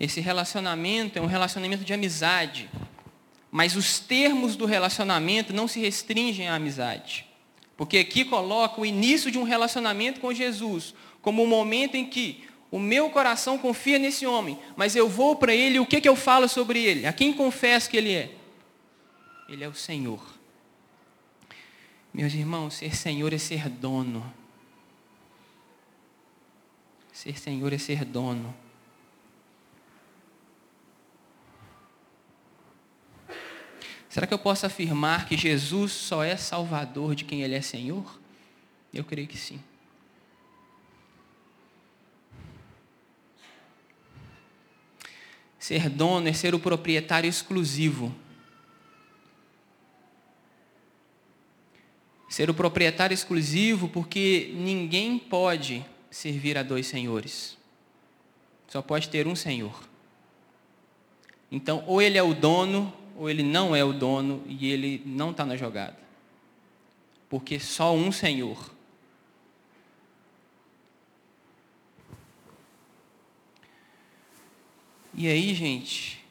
Esse 0.06 0.22
relacionamento 0.22 1.18
é 1.18 1.22
um 1.22 1.26
relacionamento 1.26 1.84
de 1.84 1.91
amizade, 1.91 2.70
mas 3.50 3.76
os 3.76 3.98
termos 3.98 4.56
do 4.56 4.68
relacionamento 4.68 5.52
não 5.52 5.68
se 5.68 5.80
restringem 5.80 6.48
à 6.48 6.54
amizade. 6.54 7.26
Porque 7.76 7.98
aqui 7.98 8.24
coloca 8.24 8.80
o 8.80 8.86
início 8.86 9.32
de 9.32 9.39
um 9.39 9.44
relacionamento 9.44 10.20
com 10.20 10.32
Jesus, 10.32 10.94
como 11.24 11.41
o 11.41 11.46
um 11.46 11.50
momento 11.50 11.96
em 11.96 12.06
que 12.06 12.48
o 12.70 12.78
meu 12.78 13.10
coração 13.10 13.58
confia 13.58 13.98
nesse 13.98 14.28
homem, 14.28 14.60
mas 14.76 14.96
eu 14.96 15.10
vou 15.10 15.38
para 15.38 15.56
ele, 15.56 15.80
o 15.80 15.88
que, 15.88 16.00
que 16.00 16.08
eu 16.08 16.15
falo 16.15 16.48
sobre 16.48 16.84
ele? 16.84 17.08
A 17.08 17.13
quem 17.13 17.34
confesso 17.34 17.89
que 17.89 17.98
ele 17.98 18.13
é? 18.13 18.32
Ele 19.50 19.63
é 19.63 19.68
o 19.68 19.74
Senhor. 19.74 20.22
Meus 22.13 22.32
irmãos, 22.36 22.76
ser 22.76 22.96
Senhor 22.96 23.34
é 23.34 23.39
ser 23.39 23.70
dono. 23.70 24.32
Ser 27.12 27.39
Senhor 27.39 27.74
é 27.74 27.80
ser 27.80 28.06
dono. 28.06 28.64
Será 34.15 34.25
que 34.25 34.34
eu 34.34 34.39
posso 34.39 34.65
afirmar 34.65 35.28
que 35.28 35.36
Jesus 35.36 35.91
só 35.91 36.23
é 36.23 36.38
Salvador 36.38 37.15
de 37.15 37.25
quem 37.25 37.41
Ele 37.41 37.54
é 37.54 37.60
Senhor? 37.60 38.17
Eu 38.93 39.04
creio 39.04 39.28
que 39.28 39.38
sim. 39.38 39.62
Ser 45.60 45.90
dono 45.90 46.29
é 46.29 46.31
ser 46.31 46.56
o 46.56 46.60
proprietário 46.62 47.27
exclusivo 47.27 48.15
ser 52.29 52.50
o 52.50 52.54
proprietário 52.54 53.13
exclusivo, 53.13 53.90
porque 53.90 54.54
ninguém 54.56 55.19
pode 55.19 55.85
servir 56.10 56.58
a 56.58 56.63
dois 56.63 56.87
senhores. 56.87 57.58
Só 58.69 58.81
pode 58.81 59.10
ter 59.10 59.27
um 59.27 59.35
senhor. 59.35 59.83
Então, 61.52 61.83
ou 61.85 62.02
ele 62.02 62.17
é 62.17 62.23
o 62.23 62.33
dono, 62.33 62.94
ou 63.16 63.30
ele 63.30 63.44
não 63.44 63.76
é 63.76 63.84
o 63.84 63.94
dono 63.94 64.44
e 64.46 64.72
ele 64.72 65.02
não 65.06 65.32
está 65.32 65.46
na 65.46 65.56
jogada. 65.56 65.98
Porque 67.30 67.60
só 67.60 67.94
um 67.94 68.12
senhor. 68.12 68.72
E 75.13 75.28
aí, 75.28 75.54
gente, 75.54 76.24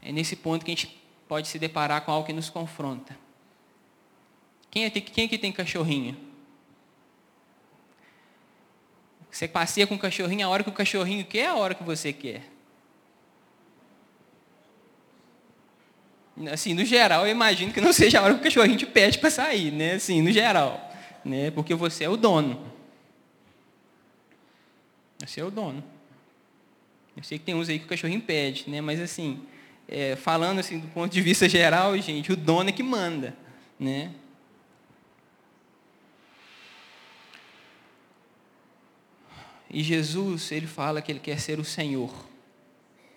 é 0.00 0.10
nesse 0.10 0.34
ponto 0.34 0.64
que 0.64 0.70
a 0.70 0.74
gente 0.74 1.02
pode 1.28 1.48
se 1.48 1.58
deparar 1.58 2.02
com 2.04 2.10
algo 2.10 2.26
que 2.26 2.32
nos 2.32 2.48
confronta. 2.48 3.16
Quem, 4.70 4.84
é, 4.84 4.90
quem 4.90 5.26
aqui 5.26 5.36
tem 5.36 5.52
cachorrinho? 5.52 6.16
Você 9.30 9.46
passeia 9.46 9.86
com 9.86 9.94
o 9.94 9.98
cachorrinho 9.98 10.46
a 10.46 10.50
hora 10.50 10.62
que 10.62 10.70
o 10.70 10.72
cachorrinho 10.72 11.24
quer, 11.24 11.48
a 11.48 11.56
hora 11.56 11.74
que 11.74 11.82
você 11.82 12.12
quer. 12.12 12.51
Assim, 16.50 16.72
no 16.72 16.84
geral, 16.84 17.26
eu 17.26 17.30
imagino 17.30 17.72
que 17.72 17.80
não 17.80 17.92
seja 17.92 18.18
a 18.18 18.22
hora 18.22 18.34
que 18.34 18.40
o 18.40 18.42
cachorrinho 18.42 18.78
te 18.78 18.86
pede 18.86 19.18
para 19.18 19.30
sair, 19.30 19.70
né? 19.70 19.94
Assim, 19.94 20.22
no 20.22 20.32
geral, 20.32 20.90
né? 21.24 21.50
Porque 21.50 21.74
você 21.74 22.04
é 22.04 22.08
o 22.08 22.16
dono. 22.16 22.72
Você 25.18 25.40
é 25.40 25.44
o 25.44 25.50
dono. 25.50 25.84
Eu 27.16 27.22
sei 27.22 27.38
que 27.38 27.44
tem 27.44 27.54
uns 27.54 27.68
aí 27.68 27.78
que 27.78 27.84
o 27.84 27.88
cachorrinho 27.88 28.22
pede, 28.22 28.68
né? 28.68 28.80
Mas 28.80 28.98
assim, 28.98 29.42
é, 29.86 30.16
falando 30.16 30.58
assim 30.58 30.78
do 30.78 30.88
ponto 30.88 31.12
de 31.12 31.20
vista 31.20 31.48
geral, 31.48 31.96
gente, 31.98 32.32
o 32.32 32.36
dono 32.36 32.70
é 32.70 32.72
que 32.72 32.82
manda, 32.82 33.36
né? 33.78 34.10
E 39.70 39.82
Jesus, 39.82 40.50
ele 40.52 40.66
fala 40.66 41.00
que 41.00 41.12
ele 41.12 41.18
quer 41.18 41.38
ser 41.38 41.58
o 41.58 41.64
Senhor, 41.64 42.12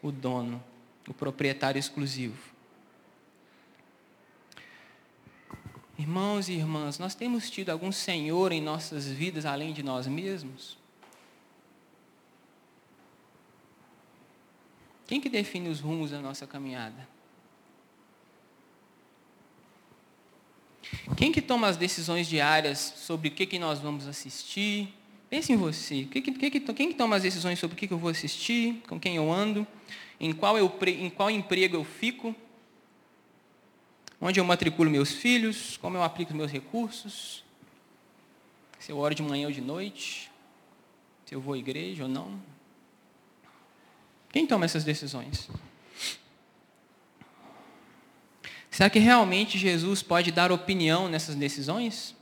o 0.02 0.12
dono, 0.12 0.64
o 1.08 1.14
proprietário 1.14 1.80
exclusivo. 1.80 2.55
Irmãos 5.98 6.50
e 6.50 6.54
irmãs, 6.54 7.00
nós 7.00 7.16
temos 7.16 7.50
tido 7.50 7.70
algum 7.70 7.92
Senhor 7.92 8.52
em 8.52 8.62
nossas 8.62 9.08
vidas 9.08 9.46
além 9.46 9.72
de 9.72 9.82
nós 9.82 10.08
mesmos? 10.08 10.78
Quem 15.08 15.22
que 15.22 15.30
define 15.30 15.70
os 15.70 15.80
rumos 15.80 16.12
da 16.12 16.20
nossa 16.20 16.46
caminhada? 16.46 17.08
Quem 21.16 21.32
que 21.32 21.42
toma 21.42 21.68
as 21.68 21.78
decisões 21.78 22.28
diárias 22.28 22.94
sobre 22.98 23.30
o 23.30 23.32
que, 23.32 23.46
que 23.46 23.60
nós 23.60 23.80
vamos 23.80 24.08
assistir? 24.08 24.94
Pense 25.30 25.54
em 25.54 25.56
você. 25.56 26.08
Quem 26.12 26.22
que, 26.22 26.32
quem 26.32 26.90
que 26.90 26.94
toma 26.94 27.16
as 27.16 27.24
decisões 27.24 27.58
sobre 27.58 27.76
o 27.76 27.78
que, 27.78 27.88
que 27.88 27.94
eu 27.94 27.98
vou 27.98 28.10
assistir? 28.10 28.82
Com 28.88 29.00
quem 29.00 29.16
eu 29.16 29.32
ando? 29.32 29.66
Em 30.20 30.34
qual, 30.34 30.58
eu, 30.58 30.72
em 30.88 31.10
qual 31.10 31.30
emprego 31.32 31.76
eu 31.76 31.84
fico? 31.84 32.36
Onde 34.20 34.40
eu 34.40 34.46
matriculo 34.46 34.90
meus 34.90 35.12
filhos? 35.12 35.78
Como 35.78 35.98
eu 35.98 36.04
aplico 36.04 36.34
meus 36.34 36.52
recursos? 36.52 37.44
Se 38.80 38.92
eu 38.92 38.98
oro 38.98 39.14
de 39.14 39.22
manhã 39.22 39.48
ou 39.48 39.54
de 39.54 39.62
noite? 39.62 40.32
Se 41.26 41.36
eu 41.36 41.42
vou 41.42 41.54
à 41.54 41.58
igreja 41.58 42.04
ou 42.04 42.10
não? 42.10 42.40
Quem 44.32 44.46
toma 44.46 44.66
essas 44.66 44.84
decisões? 44.84 45.50
Será 48.70 48.90
que 48.90 49.00
realmente 49.00 49.58
Jesus 49.58 50.04
pode 50.04 50.32
dar 50.32 50.52
opinião 50.52 51.08
nessas 51.08 51.36
decisões? 51.36 52.16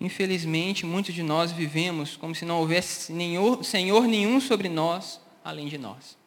Infelizmente, 0.00 0.84
muitos 0.84 1.14
de 1.14 1.22
nós 1.22 1.50
vivemos 1.50 2.16
como 2.16 2.34
se 2.34 2.44
não 2.44 2.58
houvesse 2.58 3.12
Senhor 3.62 4.06
nenhum 4.06 4.40
sobre 4.40 4.68
nós 4.68 5.20
além 5.46 5.68
de 5.68 5.78
nós. 5.78 6.18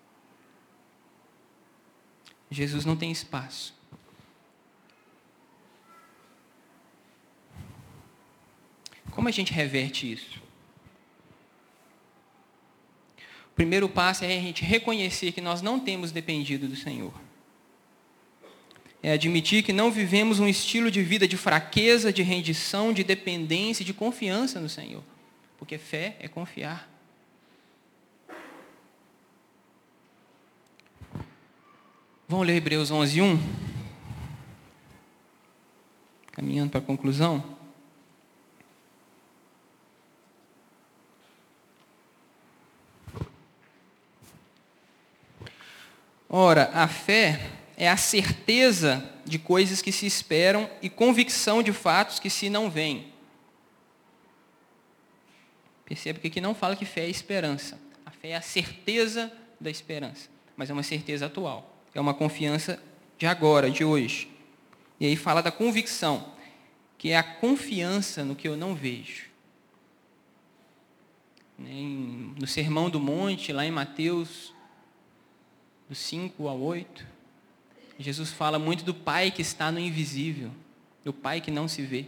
Jesus 2.50 2.86
não 2.86 2.96
tem 2.96 3.12
espaço. 3.12 3.78
Como 9.12 9.28
a 9.28 9.32
gente 9.32 9.52
reverte 9.52 10.12
isso? 10.12 10.40
O 13.52 13.56
primeiro 13.56 13.90
passo 13.90 14.24
é 14.24 14.38
a 14.38 14.42
gente 14.42 14.64
reconhecer 14.64 15.34
que 15.34 15.42
nós 15.42 15.62
não 15.62 15.80
temos 15.80 16.12
dependido 16.12 16.68
do 16.68 16.76
Senhor. 16.76 17.14
É 19.04 19.12
admitir 19.12 19.64
que 19.64 19.74
não 19.74 19.92
vivemos 19.92 20.40
um 20.40 20.48
estilo 20.48 20.90
de 20.90 21.04
vida 21.04 21.28
de 21.28 21.36
fraqueza, 21.36 22.12
de 22.12 22.22
rendição, 22.22 22.94
de 22.94 23.04
dependência, 23.04 23.84
de 23.84 23.94
confiança 23.94 24.60
no 24.60 24.70
Senhor. 24.70 25.04
Porque 25.58 25.78
fé 25.78 26.16
é 26.20 26.28
confiar. 26.28 26.90
Vamos 32.30 32.46
ler 32.46 32.58
Hebreus 32.58 32.92
11, 32.92 33.24
1? 33.24 33.40
Caminhando 36.32 36.70
para 36.70 36.80
a 36.80 36.84
conclusão. 36.84 37.44
Ora, 46.30 46.70
a 46.72 46.88
fé 46.88 47.50
é 47.76 47.90
a 47.90 47.98
certeza 47.98 49.04
de 49.26 49.40
coisas 49.40 49.82
que 49.82 49.92
se 49.92 50.06
esperam 50.06 50.70
e 50.84 50.88
convicção 50.88 51.64
de 51.64 51.74
fatos 51.74 52.20
que 52.20 52.30
se 52.30 52.48
não 52.48 52.70
veem. 52.70 53.12
Perceba 55.84 56.20
que 56.20 56.28
aqui 56.28 56.40
não 56.40 56.54
fala 56.54 56.76
que 56.76 56.86
fé 56.86 57.06
é 57.06 57.10
esperança. 57.10 57.80
A 58.06 58.12
fé 58.12 58.30
é 58.30 58.36
a 58.36 58.42
certeza 58.42 59.34
da 59.60 59.72
esperança, 59.72 60.30
mas 60.56 60.70
é 60.70 60.74
uma 60.74 60.84
certeza 60.84 61.26
atual. 61.26 61.79
É 61.94 62.00
uma 62.00 62.14
confiança 62.14 62.82
de 63.18 63.26
agora, 63.26 63.70
de 63.70 63.84
hoje. 63.84 64.30
E 65.00 65.06
aí 65.06 65.16
fala 65.16 65.42
da 65.42 65.52
convicção, 65.52 66.34
que 66.98 67.10
é 67.10 67.18
a 67.18 67.24
confiança 67.24 68.24
no 68.24 68.36
que 68.36 68.48
eu 68.48 68.58
não 68.58 68.76
vejo. 68.76 69.30
No 71.58 72.48
Sermão 72.48 72.90
do 72.90 73.00
Monte, 73.00 73.52
lá 73.52 73.66
em 73.66 73.72
Mateus 73.72 74.54
do 75.90 75.96
5 75.96 76.48
ao 76.48 76.60
8, 76.60 77.06
Jesus 77.98 78.32
fala 78.32 78.58
muito 78.58 78.86
do 78.86 78.94
Pai 78.94 79.30
que 79.30 79.42
está 79.42 79.72
no 79.72 79.80
invisível, 79.80 80.52
do 81.04 81.12
Pai 81.12 81.42
que 81.42 81.52
não 81.52 81.68
se 81.68 81.82
vê. 81.82 82.06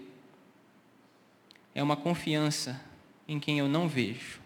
É 1.76 1.84
uma 1.84 1.98
confiança 1.98 2.82
em 3.28 3.40
quem 3.40 3.60
eu 3.60 3.68
não 3.68 3.90
vejo. 3.90 4.40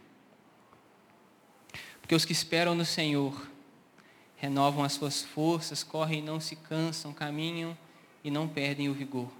Porque 2.02 2.16
os 2.16 2.26
que 2.26 2.32
esperam 2.32 2.74
no 2.74 2.86
Senhor 2.86 3.50
renovam 4.38 4.84
as 4.84 4.94
suas 4.94 5.22
forças, 5.22 5.84
correm 5.84 6.20
e 6.20 6.22
não 6.22 6.40
se 6.40 6.56
cansam, 6.56 7.14
caminham 7.14 7.78
e 8.24 8.30
não 8.30 8.48
perdem 8.48 8.90
o 8.90 8.94
vigor. 8.94 9.32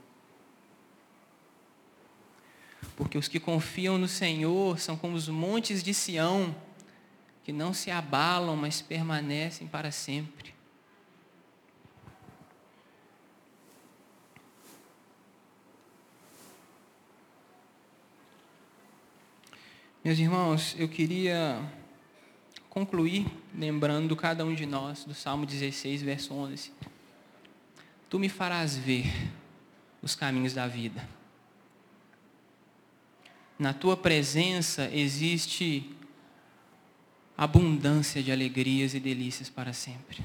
Porque 2.96 3.18
os 3.18 3.28
que 3.28 3.40
confiam 3.40 3.98
no 3.98 4.08
Senhor 4.08 4.80
são 4.80 4.96
como 4.96 5.16
os 5.16 5.28
montes 5.28 5.84
de 5.84 5.94
Sião, 5.94 6.56
que 7.44 7.52
não 7.52 7.74
se 7.74 7.92
abalam, 7.92 8.56
mas 8.56 8.82
permanecem 8.82 9.68
para 9.68 9.92
sempre. 9.92 10.56
Meus 20.04 20.20
irmãos, 20.20 20.76
eu 20.78 20.88
queria 20.88 21.60
concluir 22.76 23.26
lembrando 23.58 24.18
cada 24.18 24.44
um 24.44 24.54
de 24.54 24.66
nós 24.66 25.06
do 25.06 25.14
Salmo 25.14 25.46
16, 25.46 26.02
verso 26.02 26.34
11. 26.34 26.74
Tu 28.10 28.20
me 28.20 28.28
farás 28.28 28.76
ver 28.76 29.10
os 30.02 30.14
caminhos 30.14 30.54
da 30.54 30.68
vida. 30.68 31.08
Na 33.58 33.74
tua 33.74 33.96
presença 33.96 34.90
existe 34.92 35.90
abundância 37.38 38.22
de 38.22 38.30
alegrias 38.30 38.94
e 38.94 39.00
delícias 39.00 39.50
para 39.50 39.72
sempre. 39.72 40.18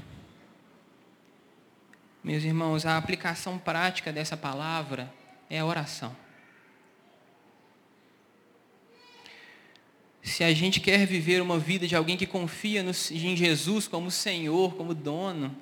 Meus 2.21 2.43
irmãos, 2.43 2.85
a 2.85 2.97
aplicação 2.97 3.57
prática 3.57 4.11
dessa 4.11 4.35
palavra 4.35 5.09
é 5.49 5.59
a 5.59 5.65
oração. 5.65 6.13
Se 10.23 10.43
a 10.43 10.53
gente 10.53 10.79
quer 10.79 11.05
viver 11.05 11.41
uma 11.41 11.57
vida 11.57 11.87
de 11.87 11.95
alguém 11.95 12.15
que 12.15 12.27
confia 12.27 12.83
no, 12.83 12.91
em 12.91 13.35
Jesus 13.35 13.87
como 13.87 14.11
Senhor, 14.11 14.75
como 14.75 14.93
dono, 14.93 15.55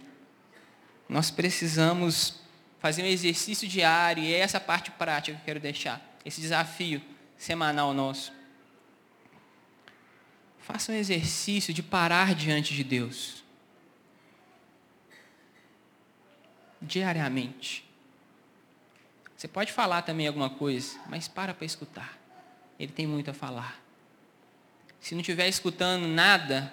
nós 1.07 1.31
precisamos 1.31 2.41
fazer 2.79 3.03
um 3.03 3.07
exercício 3.07 3.67
diário, 3.67 4.23
e 4.23 4.33
é 4.33 4.39
essa 4.39 4.59
parte 4.59 4.91
prática 4.91 5.35
que 5.35 5.41
eu 5.41 5.45
quero 5.45 5.59
deixar, 5.59 6.17
esse 6.25 6.41
desafio 6.41 7.01
semanal 7.37 7.93
nosso. 7.93 8.33
Faça 10.59 10.91
um 10.91 10.95
exercício 10.95 11.73
de 11.73 11.81
parar 11.81 12.35
diante 12.35 12.73
de 12.73 12.83
Deus. 12.83 13.43
Diariamente. 16.81 17.83
Você 19.35 19.47
pode 19.47 19.71
falar 19.71 20.01
também 20.03 20.27
alguma 20.27 20.49
coisa, 20.49 20.99
mas 21.07 21.27
para 21.27 21.53
para 21.53 21.65
escutar. 21.65 22.17
Ele 22.77 22.91
tem 22.91 23.07
muito 23.07 23.31
a 23.31 23.33
falar. 23.33 23.81
Se 24.99 25.15
não 25.15 25.21
estiver 25.21 25.47
escutando 25.47 26.07
nada, 26.07 26.71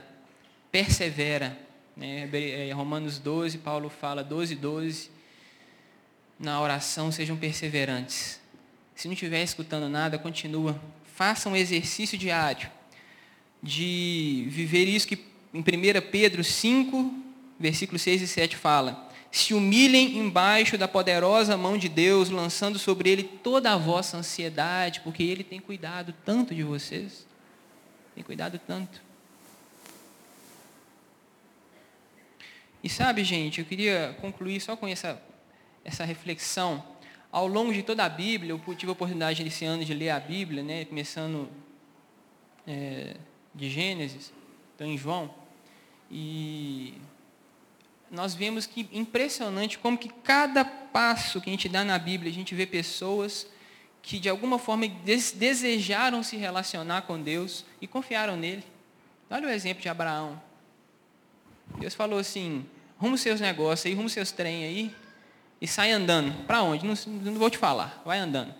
persevera. 0.71 1.59
Né? 1.97 2.29
É, 2.33 2.73
Romanos 2.73 3.19
12, 3.19 3.59
Paulo 3.59 3.89
fala 3.89 4.23
12, 4.23 4.55
12. 4.55 5.11
Na 6.39 6.61
oração 6.61 7.11
sejam 7.11 7.37
perseverantes. 7.37 8.41
Se 8.95 9.09
não 9.09 9.15
estiver 9.15 9.43
escutando 9.43 9.89
nada, 9.89 10.19
continua. 10.19 10.81
Faça 11.15 11.49
um 11.49 11.57
exercício 11.57 12.19
diário 12.19 12.71
de 13.63 14.47
viver 14.49 14.85
isso 14.85 15.09
que 15.09 15.19
em 15.53 15.61
1 15.61 15.65
Pedro 16.11 16.45
5, 16.45 17.15
versículos 17.59 18.03
6 18.03 18.23
e 18.23 18.27
7 18.27 18.57
fala: 18.57 19.07
se 19.31 19.53
humilhem 19.53 20.19
embaixo 20.19 20.79
da 20.79 20.89
poderosa 20.89 21.57
mão 21.57 21.77
de 21.77 21.89
Deus, 21.89 22.31
lançando 22.31 22.79
sobre 22.79 23.11
ele 23.11 23.23
toda 23.23 23.73
a 23.73 23.77
vossa 23.77 24.17
ansiedade, 24.17 25.01
porque 25.01 25.23
ele 25.23 25.45
tem 25.45 25.61
cuidado 25.61 26.15
tanto 26.25 26.55
de 26.55 26.63
vocês. 26.63 27.27
Tem 28.17 28.25
cuidado 28.25 28.59
tanto. 28.67 29.03
E 32.83 32.89
sabe, 32.89 33.23
gente, 33.23 33.61
eu 33.61 33.67
queria 33.67 34.17
concluir 34.23 34.59
só 34.59 34.75
com 34.75 34.89
essa, 34.89 35.23
essa 35.85 36.03
reflexão. 36.03 36.83
Ao 37.31 37.47
longo 37.47 37.75
de 37.75 37.83
toda 37.83 38.07
a 38.07 38.09
Bíblia, 38.09 38.53
eu 38.53 38.75
tive 38.75 38.89
a 38.89 38.93
oportunidade 38.95 39.47
esse 39.47 39.67
ano 39.67 39.85
de 39.85 39.93
ler 39.93 40.09
a 40.09 40.19
Bíblia, 40.19 40.63
né, 40.63 40.87
começando 40.87 41.51
é, 42.67 43.17
de 43.55 43.69
Gênesis, 43.69 44.33
então 44.75 44.87
em 44.87 44.97
João. 44.97 45.35
E 46.11 46.95
nós 48.11 48.35
vemos 48.35 48.65
que 48.65 48.89
impressionante 48.93 49.79
como 49.79 49.99
que 49.99 50.09
cada 50.09 50.65
passo 50.65 51.39
que 51.39 51.51
a 51.51 51.53
gente 51.53 51.69
dá 51.69 51.85
na 51.85 51.99
Bíblia, 51.99 52.31
a 52.31 52.35
gente 52.35 52.55
vê 52.55 52.65
pessoas 52.65 53.47
que 54.07 54.21
de 54.21 54.29
alguma 54.29 54.57
forma 54.57 54.87
desejaram 55.35 56.23
se 56.23 56.37
relacionar 56.37 57.03
com 57.03 57.21
Deus 57.21 57.65
e 57.81 57.89
confiaram 57.89 58.37
nele. 58.37 58.63
Olha 59.29 59.49
o 59.49 59.51
exemplo 59.51 59.83
de 59.83 59.89
Abraão. 59.89 60.41
Deus 61.81 61.93
falou 61.93 62.21
assim: 62.21 62.65
rumo 62.99 63.19
seus 63.19 63.41
negócios 63.41 63.85
aí, 63.85 63.95
rumo 63.95 64.09
seus 64.09 64.31
trem 64.31 64.65
aí, 64.65 64.95
e 65.61 65.67
sai 65.67 65.91
andando. 65.91 66.33
Para 66.45 66.63
onde? 66.63 66.87
Não, 66.87 66.95
não 67.21 67.35
vou 67.35 67.51
te 67.51 67.59
falar, 67.59 68.01
vai 68.07 68.21
andando. 68.21 68.55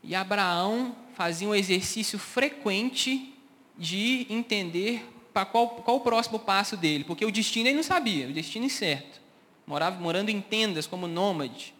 E 0.00 0.14
Abraão 0.14 0.94
fazia 1.14 1.48
um 1.48 1.54
exercício 1.56 2.16
frequente 2.16 3.34
de 3.76 4.24
entender 4.30 5.04
para 5.32 5.44
qual, 5.44 5.68
qual 5.70 5.96
o 5.96 6.00
próximo 6.00 6.38
passo 6.38 6.76
dele, 6.76 7.02
porque 7.02 7.24
o 7.24 7.32
destino 7.32 7.66
ele 7.66 7.76
não 7.76 7.82
sabia, 7.82 8.28
o 8.28 8.32
destino 8.32 8.66
incerto. 8.66 9.20
Morava 9.66 10.00
morando 10.00 10.28
em 10.28 10.40
tendas 10.40 10.86
como 10.86 11.08
nômade, 11.08 11.74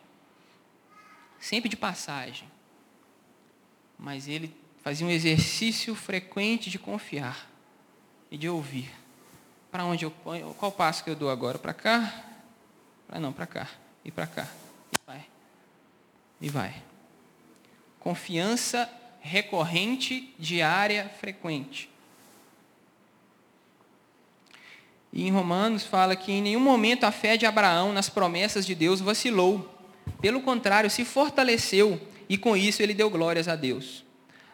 sempre 1.38 1.68
de 1.68 1.76
passagem. 1.76 2.48
Mas 3.98 4.28
ele 4.28 4.54
fazia 4.82 5.06
um 5.06 5.10
exercício 5.10 5.94
frequente 5.94 6.70
de 6.70 6.78
confiar 6.78 7.48
e 8.30 8.36
de 8.36 8.48
ouvir. 8.48 8.90
Para 9.70 9.84
onde 9.84 10.04
eu 10.04 10.10
ponho? 10.10 10.54
Qual 10.54 10.72
passo 10.72 11.04
que 11.04 11.10
eu 11.10 11.16
dou 11.16 11.30
agora? 11.30 11.58
Para 11.58 11.74
cá? 11.74 12.24
Para 13.06 13.20
não, 13.20 13.32
para 13.32 13.46
cá. 13.46 13.68
E 14.04 14.10
para 14.10 14.26
cá. 14.26 14.48
E 14.92 14.98
vai. 15.06 15.26
E 16.40 16.48
vai. 16.48 16.82
Confiança 18.00 18.90
recorrente, 19.20 20.34
diária, 20.38 21.10
frequente. 21.20 21.90
E 25.12 25.26
em 25.26 25.30
Romanos 25.30 25.84
fala 25.84 26.14
que 26.14 26.32
em 26.32 26.42
nenhum 26.42 26.60
momento 26.60 27.04
a 27.04 27.12
fé 27.12 27.36
de 27.36 27.46
Abraão 27.46 27.92
nas 27.92 28.08
promessas 28.08 28.66
de 28.66 28.74
Deus 28.74 29.00
vacilou. 29.00 29.77
Pelo 30.20 30.40
contrário, 30.40 30.90
se 30.90 31.04
fortaleceu 31.04 32.00
e 32.28 32.36
com 32.36 32.56
isso 32.56 32.82
ele 32.82 32.94
deu 32.94 33.08
glórias 33.08 33.48
a 33.48 33.56
Deus. 33.56 34.04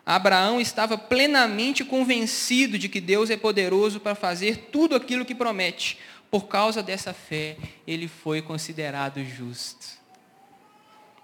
Abraão 0.04 0.60
estava 0.60 0.98
plenamente 0.98 1.82
convencido 1.82 2.78
de 2.78 2.88
que 2.88 3.00
Deus 3.00 3.30
é 3.30 3.36
poderoso 3.36 3.98
para 3.98 4.14
fazer 4.14 4.68
tudo 4.70 4.94
aquilo 4.94 5.24
que 5.24 5.34
promete. 5.34 5.98
Por 6.30 6.46
causa 6.46 6.82
dessa 6.82 7.14
fé, 7.14 7.56
ele 7.86 8.06
foi 8.06 8.42
considerado 8.42 9.24
justo. 9.24 9.98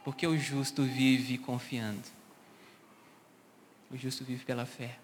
Porque 0.03 0.27
o 0.27 0.39
justo 0.39 0.83
vive 0.83 1.37
confiando. 1.37 2.09
O 3.91 3.97
justo 3.99 4.25
vive 4.25 4.45
pela 4.45 4.65
fé. 4.65 4.97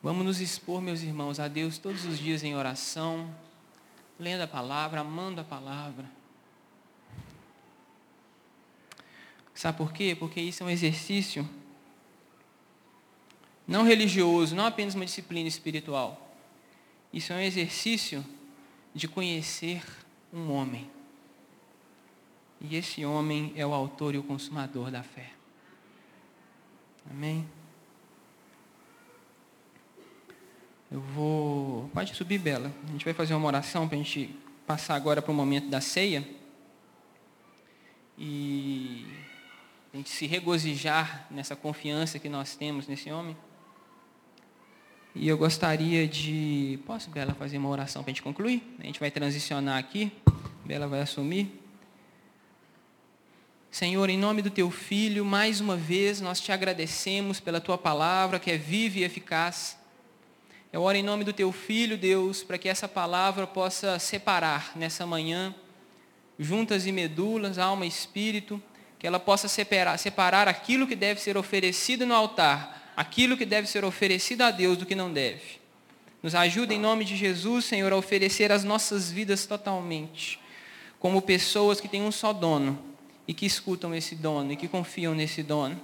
Vamos 0.00 0.24
nos 0.24 0.40
expor, 0.40 0.80
meus 0.80 1.02
irmãos, 1.02 1.40
a 1.40 1.48
Deus 1.48 1.78
todos 1.78 2.04
os 2.04 2.16
dias 2.20 2.44
em 2.44 2.54
oração, 2.54 3.34
lendo 4.20 4.42
a 4.42 4.46
palavra, 4.46 5.00
amando 5.00 5.40
a 5.40 5.44
palavra 5.44 6.17
Sabe 9.58 9.76
por 9.76 9.92
quê? 9.92 10.14
Porque 10.16 10.40
isso 10.40 10.62
é 10.62 10.66
um 10.66 10.70
exercício 10.70 11.44
não 13.66 13.82
religioso, 13.82 14.54
não 14.54 14.64
apenas 14.64 14.94
uma 14.94 15.04
disciplina 15.04 15.48
espiritual. 15.48 16.32
Isso 17.12 17.32
é 17.32 17.36
um 17.36 17.40
exercício 17.40 18.24
de 18.94 19.08
conhecer 19.08 19.82
um 20.32 20.52
homem. 20.52 20.88
E 22.60 22.76
esse 22.76 23.04
homem 23.04 23.52
é 23.56 23.66
o 23.66 23.74
autor 23.74 24.14
e 24.14 24.18
o 24.18 24.22
consumador 24.22 24.92
da 24.92 25.02
fé. 25.02 25.32
Amém? 27.10 27.44
Eu 30.88 31.00
vou. 31.00 31.90
Pode 31.92 32.14
subir, 32.14 32.38
Bela. 32.38 32.72
A 32.86 32.92
gente 32.92 33.04
vai 33.04 33.12
fazer 33.12 33.34
uma 33.34 33.48
oração 33.48 33.88
para 33.88 33.98
a 33.98 34.02
gente 34.04 34.38
passar 34.64 34.94
agora 34.94 35.20
para 35.20 35.32
o 35.32 35.34
momento 35.34 35.68
da 35.68 35.80
ceia. 35.80 36.24
E 38.16 39.17
a 39.92 39.96
gente 39.96 40.10
se 40.10 40.26
regozijar 40.26 41.26
nessa 41.30 41.56
confiança 41.56 42.18
que 42.18 42.28
nós 42.28 42.54
temos 42.54 42.86
nesse 42.86 43.10
homem. 43.10 43.36
E 45.14 45.26
eu 45.26 45.38
gostaria 45.38 46.06
de. 46.06 46.78
Posso, 46.86 47.10
Bela, 47.10 47.34
fazer 47.34 47.58
uma 47.58 47.68
oração 47.68 48.02
para 48.02 48.10
a 48.10 48.12
gente 48.12 48.22
concluir? 48.22 48.62
A 48.78 48.84
gente 48.84 49.00
vai 49.00 49.10
transicionar 49.10 49.78
aqui. 49.78 50.12
Bela 50.64 50.86
vai 50.86 51.00
assumir. 51.00 51.50
Senhor, 53.70 54.08
em 54.10 54.18
nome 54.18 54.42
do 54.42 54.50
teu 54.50 54.70
filho, 54.70 55.24
mais 55.24 55.60
uma 55.60 55.76
vez 55.76 56.20
nós 56.20 56.40
te 56.40 56.52
agradecemos 56.52 57.40
pela 57.40 57.60
tua 57.60 57.78
palavra 57.78 58.38
que 58.38 58.50
é 58.50 58.56
viva 58.56 58.98
e 58.98 59.04
eficaz. 59.04 59.78
Eu 60.70 60.82
oro 60.82 60.98
em 60.98 61.02
nome 61.02 61.24
do 61.24 61.32
teu 61.32 61.50
filho, 61.50 61.96
Deus, 61.96 62.42
para 62.42 62.58
que 62.58 62.68
essa 62.68 62.86
palavra 62.86 63.46
possa 63.46 63.98
separar 63.98 64.72
nessa 64.76 65.06
manhã, 65.06 65.54
juntas 66.38 66.86
e 66.86 66.92
medulas, 66.92 67.58
alma 67.58 67.86
e 67.86 67.88
espírito, 67.88 68.62
que 68.98 69.06
ela 69.06 69.20
possa 69.20 69.46
separar, 69.46 69.96
separar 69.96 70.48
aquilo 70.48 70.86
que 70.86 70.96
deve 70.96 71.20
ser 71.20 71.36
oferecido 71.36 72.04
no 72.04 72.14
altar, 72.14 72.92
aquilo 72.96 73.36
que 73.36 73.46
deve 73.46 73.68
ser 73.68 73.84
oferecido 73.84 74.42
a 74.42 74.50
Deus 74.50 74.76
do 74.76 74.84
que 74.84 74.94
não 74.94 75.12
deve. 75.12 75.58
Nos 76.20 76.34
ajuda 76.34 76.74
em 76.74 76.80
nome 76.80 77.04
de 77.04 77.16
Jesus, 77.16 77.64
Senhor, 77.64 77.92
a 77.92 77.96
oferecer 77.96 78.50
as 78.50 78.64
nossas 78.64 79.10
vidas 79.10 79.46
totalmente, 79.46 80.40
como 80.98 81.22
pessoas 81.22 81.80
que 81.80 81.86
têm 81.86 82.02
um 82.02 82.10
só 82.10 82.32
dono 82.32 82.76
e 83.26 83.32
que 83.32 83.46
escutam 83.46 83.94
esse 83.94 84.16
dono 84.16 84.52
e 84.52 84.56
que 84.56 84.66
confiam 84.66 85.14
nesse 85.14 85.44
dono. 85.44 85.80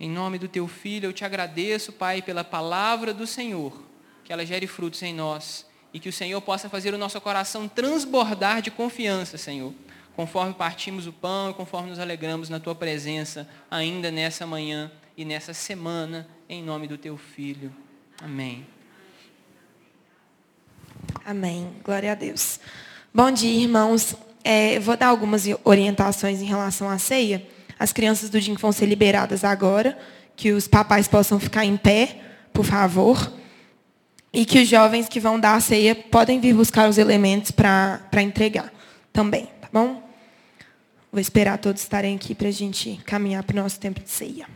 Em 0.00 0.08
nome 0.08 0.38
do 0.38 0.48
teu 0.48 0.66
filho, 0.66 1.08
eu 1.08 1.12
te 1.12 1.26
agradeço, 1.26 1.92
Pai, 1.92 2.22
pela 2.22 2.42
palavra 2.42 3.12
do 3.12 3.26
Senhor, 3.26 3.84
que 4.24 4.32
ela 4.32 4.46
gere 4.46 4.66
frutos 4.66 5.02
em 5.02 5.12
nós 5.12 5.66
e 5.92 6.00
que 6.00 6.08
o 6.08 6.12
Senhor 6.12 6.40
possa 6.40 6.70
fazer 6.70 6.94
o 6.94 6.98
nosso 6.98 7.20
coração 7.20 7.68
transbordar 7.68 8.62
de 8.62 8.70
confiança, 8.70 9.36
Senhor 9.36 9.74
conforme 10.18 10.52
partimos 10.52 11.06
o 11.06 11.12
pão 11.12 11.50
e 11.50 11.54
conforme 11.54 11.90
nos 11.90 12.00
alegramos 12.00 12.48
na 12.48 12.58
tua 12.58 12.74
presença, 12.74 13.48
ainda 13.70 14.10
nessa 14.10 14.44
manhã 14.44 14.90
e 15.16 15.24
nessa 15.24 15.54
semana, 15.54 16.26
em 16.48 16.60
nome 16.60 16.88
do 16.88 16.98
teu 16.98 17.16
filho. 17.16 17.72
Amém. 18.20 18.66
Amém. 21.24 21.72
Glória 21.84 22.10
a 22.10 22.16
Deus. 22.16 22.58
Bom 23.14 23.30
dia, 23.30 23.62
irmãos. 23.62 24.16
É, 24.42 24.80
vou 24.80 24.96
dar 24.96 25.06
algumas 25.06 25.44
orientações 25.62 26.42
em 26.42 26.46
relação 26.46 26.90
à 26.90 26.98
ceia. 26.98 27.46
As 27.78 27.92
crianças 27.92 28.28
do 28.28 28.40
DIN 28.40 28.54
vão 28.54 28.72
ser 28.72 28.86
liberadas 28.86 29.44
agora, 29.44 29.96
que 30.34 30.50
os 30.50 30.66
papais 30.66 31.06
possam 31.06 31.38
ficar 31.38 31.64
em 31.64 31.76
pé, 31.76 32.20
por 32.52 32.64
favor. 32.64 33.32
E 34.32 34.44
que 34.44 34.62
os 34.62 34.68
jovens 34.68 35.08
que 35.08 35.20
vão 35.20 35.38
dar 35.38 35.54
a 35.54 35.60
ceia 35.60 35.94
podem 35.94 36.40
vir 36.40 36.54
buscar 36.54 36.90
os 36.90 36.98
elementos 36.98 37.52
para 37.52 38.20
entregar 38.20 38.72
também, 39.12 39.46
tá 39.60 39.68
bom? 39.72 40.07
Vou 41.10 41.20
esperar 41.20 41.58
todos 41.58 41.82
estarem 41.82 42.16
aqui 42.16 42.34
para 42.34 42.48
a 42.48 42.52
gente 42.52 43.00
caminhar 43.04 43.42
para 43.42 43.58
o 43.58 43.62
nosso 43.62 43.80
tempo 43.80 44.00
de 44.00 44.10
ceia. 44.10 44.46